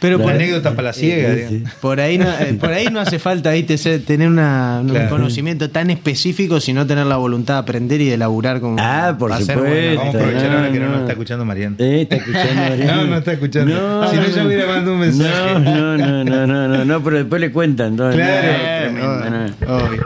Pero 0.00 0.18
por, 0.20 0.32
anécdota 0.32 0.70
para 0.70 0.88
la 0.88 0.92
ciega. 0.92 1.34
Sí, 1.48 1.64
por 1.80 2.00
ahí 2.00 2.18
no, 2.18 2.26
eh, 2.28 2.56
por 2.60 2.70
ahí 2.72 2.86
no 2.86 3.00
hace 3.00 3.18
falta 3.18 3.50
ahí 3.50 3.64
te- 3.64 3.98
tener 4.00 4.28
una- 4.28 4.80
un 4.84 5.08
conocimiento 5.08 5.70
tan 5.70 5.90
específico, 5.90 6.60
sino 6.60 6.86
tener 6.86 7.06
la 7.06 7.16
voluntad 7.16 7.54
de 7.54 7.60
aprender 7.60 8.00
y 8.00 8.06
de 8.08 8.16
laburar 8.16 8.60
con. 8.60 8.78
Ah, 8.78 9.16
por 9.18 9.30
supuesto. 9.32 9.58
bueno. 9.62 9.96
Vamos 10.00 10.14
a 10.14 10.18
aprovechar 10.18 10.50
No, 10.50 10.56
ahora 10.58 10.72
que 10.72 10.78
no, 10.80 10.84
no. 10.86 10.90
nos 10.92 11.00
está 11.00 11.12
escuchando 11.12 11.44
Mariano. 11.44 11.76
Eh, 11.78 12.02
está 12.02 12.16
escuchando 12.16 12.54
Mariano. 12.68 12.96
No, 12.96 13.06
no 13.08 13.16
está 13.18 13.32
escuchando. 13.32 14.08
Si 14.10 14.16
no, 14.16 14.26
ya 14.28 14.46
hubiera 14.46 14.66
mandado 14.66 14.92
un 14.94 15.00
mensaje. 15.00 15.60
No, 15.60 15.96
no, 15.96 15.96
no, 15.96 16.24
no, 16.24 16.46
no, 16.46 16.68
no, 16.68 16.84
no, 16.84 17.04
pero 17.04 17.16
después 17.18 17.40
le 17.40 17.50
cuentan. 17.52 17.96
No, 17.96 18.10
Claro. 18.10 18.92
no, 18.92 19.30
no. 19.30 19.48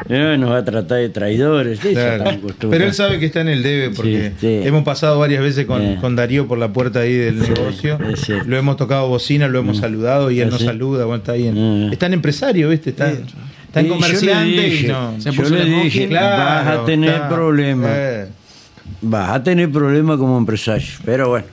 No, 0.09 0.37
nos 0.39 0.51
va 0.51 0.59
a 0.59 0.65
tratar 0.65 0.99
de 0.99 1.09
traidores. 1.09 1.81
Claro. 1.81 2.25
Pero 2.71 2.85
él 2.85 2.95
sabe 2.95 3.19
que 3.19 3.27
está 3.27 3.41
en 3.41 3.49
el 3.49 3.63
debe 3.63 3.91
porque 3.91 4.33
Sí, 4.41 4.47
sí. 4.47 4.61
hemos 4.65 4.85
pasado 4.85 5.19
varias 5.19 5.43
veces 5.43 5.67
con, 5.67 5.83
Eh. 5.83 5.99
con 6.01 6.17
Darío 6.17 6.47
por 6.49 6.59
la 6.59 6.73
puerta 6.73 7.01
ahí 7.01 7.15
del 7.15 7.39
negocio. 7.41 7.99
Lo 8.47 8.57
hemos 8.57 8.77
tocado 8.77 9.09
bocina, 9.09 9.49
lo 9.49 9.59
hemos 9.59 9.82
saludado 9.83 10.31
y 10.31 10.41
él 10.41 10.51
nos 10.51 10.61
sí. 10.61 10.65
saluda. 10.67 11.05
Bueno, 11.05 11.19
está 11.23 11.33
bien. 11.35 11.55
Mm. 11.89 11.93
Está 11.93 12.07
en 12.07 12.15
empresario, 12.15 12.69
¿viste? 12.69 12.91
Está, 12.91 13.11
está 13.11 13.81
en 13.81 13.87
Sí, 13.87 13.89
yo 13.89 13.95
comerciante 13.95 14.69
y 14.69 14.83
no. 14.87 15.21
Se 15.21 15.31
yo 15.33 15.43
le 15.49 15.65
dije, 15.65 16.09
Claro, 16.09 16.45
vas 16.45 16.79
a 16.79 16.85
tener 16.85 17.15
está. 17.15 17.29
problemas. 17.29 17.91
Eh. 17.93 18.29
Vas 19.01 19.31
a 19.31 19.43
tener 19.43 19.71
problemas 19.71 20.17
como 20.19 20.39
empresario. 20.39 20.87
Pero 21.05 21.29
bueno. 21.31 21.47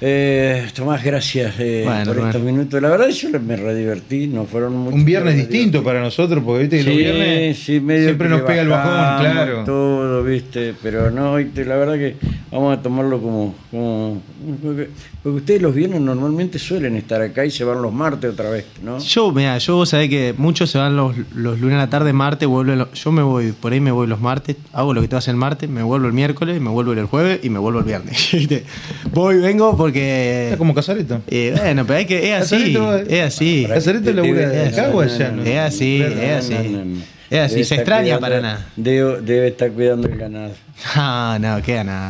Eh, 0.00 0.66
Tomás, 0.74 1.02
gracias 1.02 1.54
eh, 1.58 1.82
Bueno, 1.84 2.12
por 2.14 2.24
estos 2.26 2.42
minutos. 2.42 2.80
La 2.80 2.88
verdad, 2.88 3.08
yo 3.08 3.30
me 3.40 3.56
re 3.56 3.74
divertí. 3.74 4.26
No 4.28 4.44
fueron 4.44 4.76
muchos, 4.76 4.94
Un 4.94 5.04
viernes 5.04 5.36
distinto 5.36 5.82
para 5.82 6.00
nosotros, 6.00 6.42
porque 6.44 6.62
viste 6.62 6.76
que 6.78 6.82
los 6.84 6.92
Sí, 6.94 6.98
viernes 6.98 7.58
sí, 7.58 7.80
medio 7.80 8.04
siempre 8.06 8.28
que 8.28 8.34
nos 8.34 8.40
pega 8.42 8.62
el 8.62 8.68
bajón, 8.68 9.20
claro. 9.20 9.64
Todo, 9.64 10.22
viste, 10.22 10.74
pero 10.82 11.10
no, 11.10 11.34
viste, 11.36 11.64
la 11.64 11.76
verdad 11.76 11.94
que 11.94 12.14
vamos 12.52 12.78
a 12.78 12.82
tomarlo 12.82 13.20
como. 13.20 13.54
como 13.72 14.22
porque, 14.62 14.88
porque 15.22 15.38
ustedes 15.38 15.62
los 15.62 15.74
viernes 15.74 16.00
normalmente 16.00 16.58
suelen 16.60 16.94
estar 16.96 17.20
acá 17.20 17.44
y 17.44 17.50
se 17.50 17.64
van 17.64 17.82
los 17.82 17.92
martes 17.92 18.30
otra 18.32 18.50
vez, 18.50 18.66
¿no? 18.84 18.98
Yo, 19.00 19.32
mira, 19.32 19.58
yo 19.58 19.74
vos 19.76 19.88
sabés 19.88 20.08
que 20.08 20.32
muchos 20.38 20.70
se 20.70 20.78
van 20.78 20.96
los, 20.96 21.16
los 21.34 21.58
lunes 21.60 21.74
a 21.74 21.78
la 21.80 21.90
tarde, 21.90 22.12
martes, 22.12 22.48
vuelven 22.48 22.78
los- 22.78 22.92
yo 22.92 23.10
me 23.10 23.22
voy, 23.22 23.50
por 23.52 23.72
ahí 23.72 23.80
me 23.80 23.90
voy 23.90 24.06
los 24.06 24.20
martes, 24.20 24.56
hago 24.72 24.94
lo 24.94 25.00
que 25.00 25.08
te 25.08 25.16
hace 25.16 25.30
el 25.32 25.36
martes, 25.36 25.68
me 25.68 25.82
vuelvo 25.82 26.06
el 26.06 26.12
miércoles, 26.12 26.60
me 26.60 26.70
vuelvo 26.70 26.92
el 26.92 27.06
jueves 27.06 27.40
y 27.42 27.50
me 27.50 27.58
vuelvo 27.58 27.80
el 27.80 27.84
viernes. 27.84 28.28
¿viste? 28.32 28.64
voy, 29.12 29.38
vengo 29.40 29.76
porque... 29.88 30.44
Está 30.44 30.58
como 30.58 30.74
Casareto. 30.74 31.22
eh, 31.28 31.54
bueno, 31.56 31.86
pero 31.86 31.98
es 32.00 32.06
que 32.06 32.30
es 32.34 32.42
así, 32.42 32.76
es 33.08 33.22
así. 33.22 33.66
Casareto 33.68 34.12
labura 34.12 34.48
de 34.48 34.66
es 34.66 34.76
¿no? 34.76 35.42
Es 35.44 35.58
así, 35.58 35.98
No, 36.02 36.08
no, 36.14 36.20
es 36.22 36.30
así. 36.38 36.54
no, 36.54 36.62
no, 36.62 36.84
no. 36.84 37.00
Es 37.30 37.38
así, 37.40 37.64
se 37.64 37.74
extraña 37.76 38.18
para 38.18 38.40
nada. 38.40 38.66
Debe, 38.76 39.20
debe 39.20 39.48
estar 39.48 39.70
cuidando 39.70 40.08
el 40.08 40.16
ganado. 40.16 40.52
Ah, 40.94 41.38
no, 41.40 41.60
queda 41.62 41.82
nada. 41.84 42.08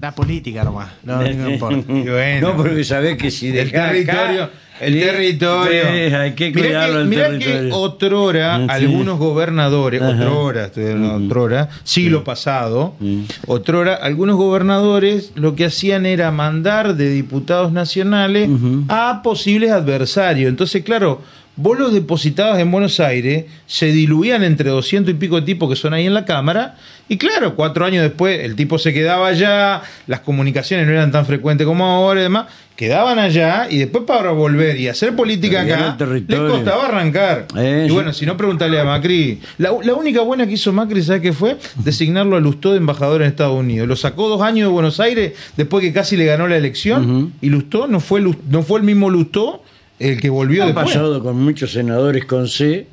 La 0.00 0.14
política 0.14 0.62
nomás, 0.64 0.90
no, 1.02 1.20
no 1.22 1.50
importa. 1.54 1.84
Bueno. 1.92 2.48
No, 2.50 2.56
porque 2.56 2.84
sabés 2.84 3.18
que 3.18 3.30
si 3.30 3.48
El 3.48 3.54
dejás 3.70 3.90
territorio, 3.90 4.44
acá, 4.44 4.52
el 4.80 4.94
sí, 4.94 5.00
territorio. 5.00 5.82
sí, 5.82 6.14
hay 6.14 6.32
que 6.32 6.50
Mirá 6.50 6.60
cuidarlo 6.60 7.00
el 7.02 7.10
territorio. 7.10 7.68
que 7.68 7.72
otrora 7.72 8.56
Sí. 8.58 8.66
algunos 8.68 9.18
gobernadores, 9.18 10.02
Ajá. 10.02 10.10
otrora, 10.12 10.64
estoy 10.66 10.86
hablando 10.86 11.26
otrora, 11.26 11.68
siglo 11.84 12.24
pasado, 12.24 12.94
Mm. 13.00 13.22
otrora, 13.46 13.94
algunos 13.94 14.36
gobernadores 14.36 15.32
lo 15.34 15.54
que 15.54 15.64
hacían 15.66 16.06
era 16.06 16.30
mandar 16.30 16.94
de 16.96 17.10
diputados 17.10 17.72
nacionales 17.72 18.48
a 18.88 19.20
posibles 19.22 19.70
adversarios. 19.70 20.48
Entonces, 20.48 20.82
claro, 20.84 21.20
vos 21.58 21.76
los 21.76 21.92
depositabas 21.92 22.58
en 22.60 22.70
Buenos 22.70 23.00
Aires, 23.00 23.44
se 23.66 23.86
diluían 23.86 24.44
entre 24.44 24.70
doscientos 24.70 25.12
y 25.12 25.16
pico 25.16 25.42
tipos 25.42 25.68
que 25.68 25.76
son 25.76 25.92
ahí 25.92 26.06
en 26.06 26.14
la 26.14 26.24
Cámara, 26.24 26.76
y 27.08 27.16
claro, 27.16 27.56
cuatro 27.56 27.84
años 27.84 28.02
después 28.02 28.44
el 28.44 28.54
tipo 28.54 28.78
se 28.78 28.94
quedaba 28.94 29.26
allá, 29.26 29.82
las 30.06 30.20
comunicaciones 30.20 30.86
no 30.86 30.92
eran 30.92 31.10
tan 31.10 31.26
frecuentes 31.26 31.66
como 31.66 31.84
ahora 31.84 32.20
y 32.20 32.22
demás, 32.22 32.46
quedaban 32.76 33.18
allá 33.18 33.66
y 33.68 33.78
después 33.78 34.04
para 34.04 34.30
volver 34.30 34.78
y 34.78 34.86
hacer 34.86 35.16
política 35.16 35.62
acá, 35.62 35.96
les 36.06 36.38
costaba 36.38 36.86
arrancar. 36.86 37.48
Eh, 37.56 37.86
y 37.88 37.92
bueno, 37.92 38.12
si 38.12 38.24
no, 38.24 38.36
preguntarle 38.36 38.78
a 38.78 38.84
Macri. 38.84 39.40
La, 39.58 39.72
la 39.82 39.94
única 39.94 40.20
buena 40.20 40.46
que 40.46 40.52
hizo 40.52 40.72
Macri, 40.72 41.02
¿sabes 41.02 41.22
qué 41.22 41.32
fue? 41.32 41.56
Designarlo 41.82 42.36
a 42.36 42.40
Lustó 42.40 42.70
de 42.70 42.76
embajador 42.76 43.22
en 43.22 43.28
Estados 43.28 43.58
Unidos. 43.58 43.88
Lo 43.88 43.96
sacó 43.96 44.28
dos 44.28 44.42
años 44.42 44.68
de 44.68 44.72
Buenos 44.72 45.00
Aires 45.00 45.32
después 45.56 45.82
que 45.82 45.92
casi 45.92 46.16
le 46.16 46.24
ganó 46.26 46.46
la 46.46 46.56
elección 46.56 47.32
y 47.40 47.48
Lustó 47.48 47.88
no 47.88 47.98
fue, 47.98 48.20
no 48.20 48.62
fue 48.62 48.78
el 48.78 48.84
mismo 48.84 49.10
Lustó 49.10 49.64
el 49.98 50.20
que 50.20 50.30
volvió 50.30 50.62
Ha 50.62 50.66
después. 50.66 50.86
pasado 50.86 51.22
con 51.22 51.40
muchos 51.42 51.72
senadores 51.72 52.24
con 52.24 52.48
C. 52.48 52.86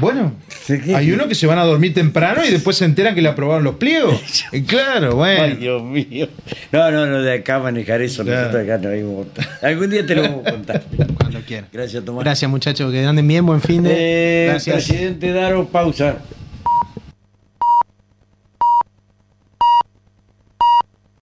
Bueno, 0.00 0.32
hay 0.96 1.12
uno 1.12 1.28
que 1.28 1.34
se 1.34 1.46
van 1.46 1.58
a 1.58 1.64
dormir 1.64 1.92
temprano 1.92 2.42
y 2.44 2.50
después 2.50 2.76
se 2.78 2.86
enteran 2.86 3.14
que 3.14 3.20
le 3.20 3.28
aprobaron 3.28 3.62
los 3.62 3.74
pliegos. 3.74 4.20
Claro, 4.66 5.16
bueno. 5.16 5.42
Ay, 5.44 5.56
Dios 5.56 5.82
mío. 5.82 6.28
No, 6.72 6.90
no, 6.90 7.06
no, 7.06 7.20
de 7.20 7.34
acá 7.34 7.58
manejar 7.58 8.00
eso. 8.00 8.24
Claro. 8.24 8.58
Acá 8.58 8.78
no 8.78 8.90
vimos. 8.90 9.26
Algún 9.60 9.90
día 9.90 10.06
te 10.06 10.14
lo 10.14 10.22
vamos 10.22 10.46
a 10.46 10.50
contar. 10.52 10.82
Cuando 11.18 11.40
quieran. 11.42 11.68
Gracias, 11.70 12.02
Tomás. 12.04 12.24
Gracias 12.24 12.50
muchachos, 12.50 12.90
que 12.90 13.04
anden 13.04 13.28
bien, 13.28 13.44
buen 13.44 13.60
fin 13.60 13.82
de... 13.82 13.92
Eh, 13.94 14.46
Gracias. 14.48 14.74
Presidente 14.86 15.30
Daro, 15.32 15.66
pausa. 15.66 16.16